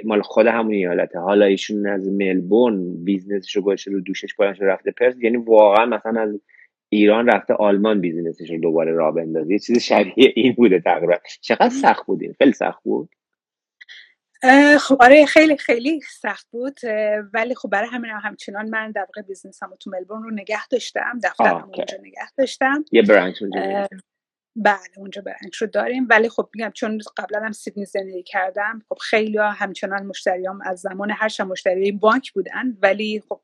[0.05, 1.19] مال خود همون ایالته.
[1.19, 5.15] حالا ایشون از ملبورن business ش رو گذاشته رو دوشش بلند رفته پرس.
[5.23, 6.41] یعنی واقعا مثلا از
[6.89, 9.53] ایران رفته آلمان business ش رو دوباره راه بندازه.
[9.53, 11.15] یه چیز شبیه این بوده تقریبا.
[11.41, 12.35] چقدر سخت بودین.
[12.39, 13.09] خیلی سخت بود.
[14.79, 16.81] خب آره خیلی خیلی سخت بود
[17.35, 21.19] ولی خب برای همین هم همچنان من در واقع بیزنسم تو ملبورن رو نگه داشتم
[21.25, 22.85] دفترم اونجا نگه داشتم.
[22.93, 23.89] یه برانچ اونجا
[24.57, 28.97] بله اونجا برنج رو داریم ولی خب میگم چون قبلا هم سیدنی زندگی کردم خب
[29.01, 33.41] خیلی ها همچنان مشتریام از زمان هر مشتری بانک بودن ولی خب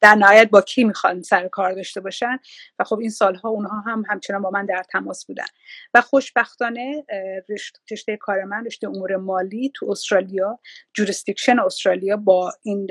[0.00, 2.38] در نهایت با کی می‌خوان سر کار داشته باشن؟
[2.78, 5.44] و خب این سالها اونها هم همچنان با من در تماس بودن.
[5.94, 7.04] و خوشبختانه
[7.90, 10.58] رشته کار من رشته امور مالی تو استرالیا
[10.94, 12.88] jurisdiction استرالیا با این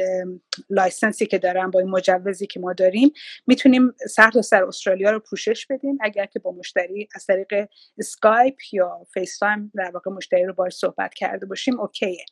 [0.69, 3.11] license ی که دارم با این مجوزی که ما داریم
[3.47, 5.97] می‌تونیم سر تا سر استرالیا رو پوشش بدیم.
[6.01, 10.73] اگر که با مشتری از طریق اسکایپ یا فیس تایم در واقع مشتری رو باش
[10.73, 12.25] صحبت کرده باشیم okay ه.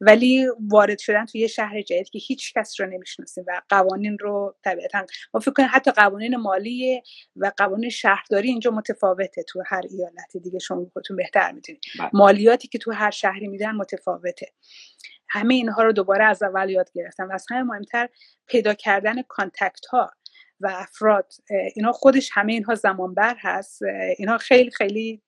[0.00, 4.56] ولی وارد شدن توی یه شهر جدید که هیچ کس رو نمی‌شناسیم و قوانین رو
[4.64, 7.02] طبیعتا ما فکر کنیم حتی قوانین مالی
[7.36, 10.58] و قوانین شهرداری اینجا متفاوته تو هر ایالتی دیگه.
[10.58, 11.82] شما خودتون بهتر می‌دونید.
[11.98, 12.10] بله.
[12.12, 14.52] مالیاتی که تو هر شهری میدن متفاوته.
[15.28, 17.28] همه اینها رو دوباره از اول یاد گرفتم.
[17.28, 18.08] و از همه مهمتر
[18.46, 20.10] پیدا کردن کانتکت ها
[20.60, 21.32] و افراد.
[21.74, 23.82] اینا خودش همه اینها زمان بر هست.
[24.18, 25.22] اینها خیلی خیلی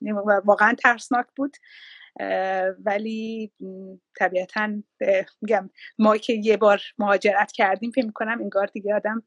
[0.44, 1.56] واقعا ترسناک بود.
[2.84, 3.52] ولی
[4.16, 4.82] طبیعتا
[5.42, 9.22] میگم ما که یه بار مهاجرت کردیم فکر می‌کنم انگار دیگه آدم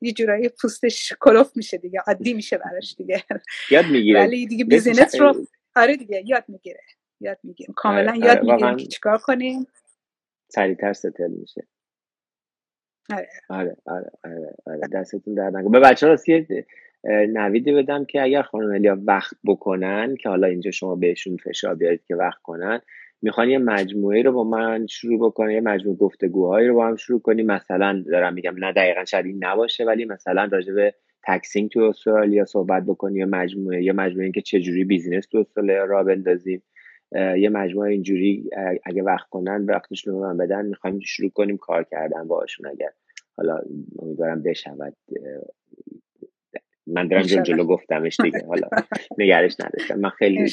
[0.00, 3.24] یه جورایی پوستش کلوف میشه دیگه عادی میشه براش دیگه.
[3.70, 4.20] یاد می‌گیره.
[4.20, 6.82] ولی دیگه بیزینس رو آره دیگه یاد می‌گیره
[7.20, 9.66] یاد می‌گیریم کاملا آره، یاد آره، می‌گیریم که چیکار کنیم.
[10.48, 11.66] سریعتر ستل میشه.
[13.10, 13.28] آره.
[13.48, 14.80] آره آره آره, آره.
[14.92, 16.16] دستتون در به بچه ها
[17.08, 22.04] نویدی بدم که اگر خانم الیا وقت بکنن که حالا اینجا شما بهشون فشار بیارید
[22.08, 22.80] که وقت کنن
[23.22, 27.20] می‌خوان یه مجموعه رو با من شروع بکنه یه مجموعه گفتگوهایی رو با هم شروع
[27.20, 30.94] کنیم مثلا دارم میگم نه دقیقا شاید این نباشه ولی مثلا راجع به
[31.26, 36.02] taxing تو استرالیا صحبت بکنیم یه مجموعه یه مجموعه که چجوری business تو استرالیا راه
[36.02, 36.62] بندازیم.
[37.12, 38.50] یه مجموعه اینجوری
[38.84, 42.90] اگه وقت کنن وقتش رو من بدن می‌خوایم شروع کنیم کار کردن باشون اگر
[43.36, 43.60] حالا
[43.98, 44.96] امیدوارم بشود
[46.86, 48.44] من دارم جلو جلو گفتمش دیگه.
[48.48, 48.68] حالا
[49.18, 49.98] نگرش نداشتم.
[49.98, 50.48] من خیلی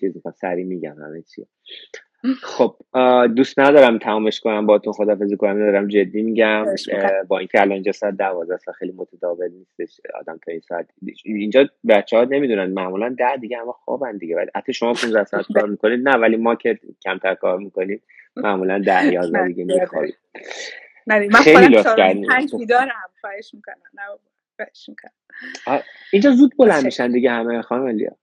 [0.00, 1.46] چیز سری میگم همه چی.
[2.42, 2.76] خب
[3.36, 6.66] دوست ندارم تمامش کنم با تو خدافزی کنم دارم جدی میگم
[7.28, 10.86] با اینکه الان اینجا ساعت دوازده ساعت خیلی متداول نیستش آدم تا این ساعت
[11.24, 14.36] اینجا بچه ها نمی‌دونن معمولا ده دیگه اما خوابن دیگه.
[14.36, 18.02] ولی حتی شما 15 ساعت کار می‌کنید نه ولی ما که کمتر کار می‌کنیم
[18.36, 20.14] معمولا ده یازده دیگه میخوابیم.
[21.06, 23.74] من خودم پنج بیدارم خواهش می‌کنم.
[26.12, 28.16] اینجا زود بلند میشن دیگه همه خانم الیا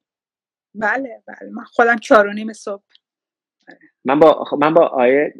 [0.75, 1.49] بله بله.
[1.51, 2.83] من خودم چهار و نیم صبح.
[4.05, 5.33] من با من با آیه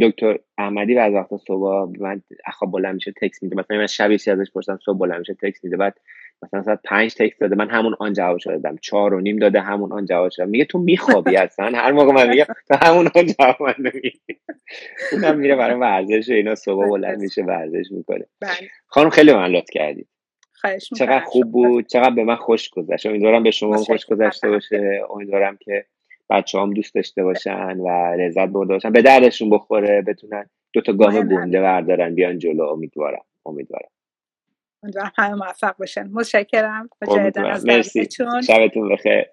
[0.00, 3.56] دکتر احمدی از وقت صبح من اخواب بلند میشه تکس میده.
[3.56, 5.76] مثلا من شبی ازش پرسیدم صبح بلند میشه تکس میده.
[5.76, 6.00] بعد
[6.42, 7.56] مثلا ساعت پنج تکس داده.
[7.56, 8.76] من همون آن جواب دادم.
[8.76, 12.28] چهار و نیم داده همون آن جواب شده میگه تو میخوابی اصلا؟ هر موقع من
[12.28, 13.74] میگم تو همون آن جواب من
[15.12, 18.26] اونم میره برای ورزش و اینا صبح بلند میشه ورزش می‌کنه.
[18.40, 18.68] بله.
[18.86, 20.08] خانم خیلی من لطف کردید.
[20.96, 21.86] چقدر خوب بود.
[21.86, 23.06] چقدر به من خوش گذشت.
[23.06, 25.02] امیدوارم به شما خوش گذشته باشه.
[25.10, 25.84] امیدوارم که
[26.30, 27.88] بچه هم دوست داشته باشن و
[28.18, 28.92] لذت برده باشن.
[28.92, 30.02] به دردشون بخوره.
[30.02, 32.14] بتونن دو تا گام گنده بردارن.
[32.14, 32.64] بیان جلو.
[32.64, 33.24] امیدوارم.
[33.46, 33.88] امیدوارم.
[34.82, 36.06] امیدوارم همه موفق باشن.
[36.12, 36.88] متشکرم.
[37.50, 38.08] از مرسی.
[38.46, 39.24] شبتون بخیر.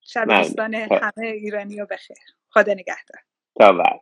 [0.00, 0.30] شب
[0.90, 2.16] همه ایرانی بخیر.
[2.50, 3.20] خدا نگهدار.
[3.58, 4.00] تا بعد.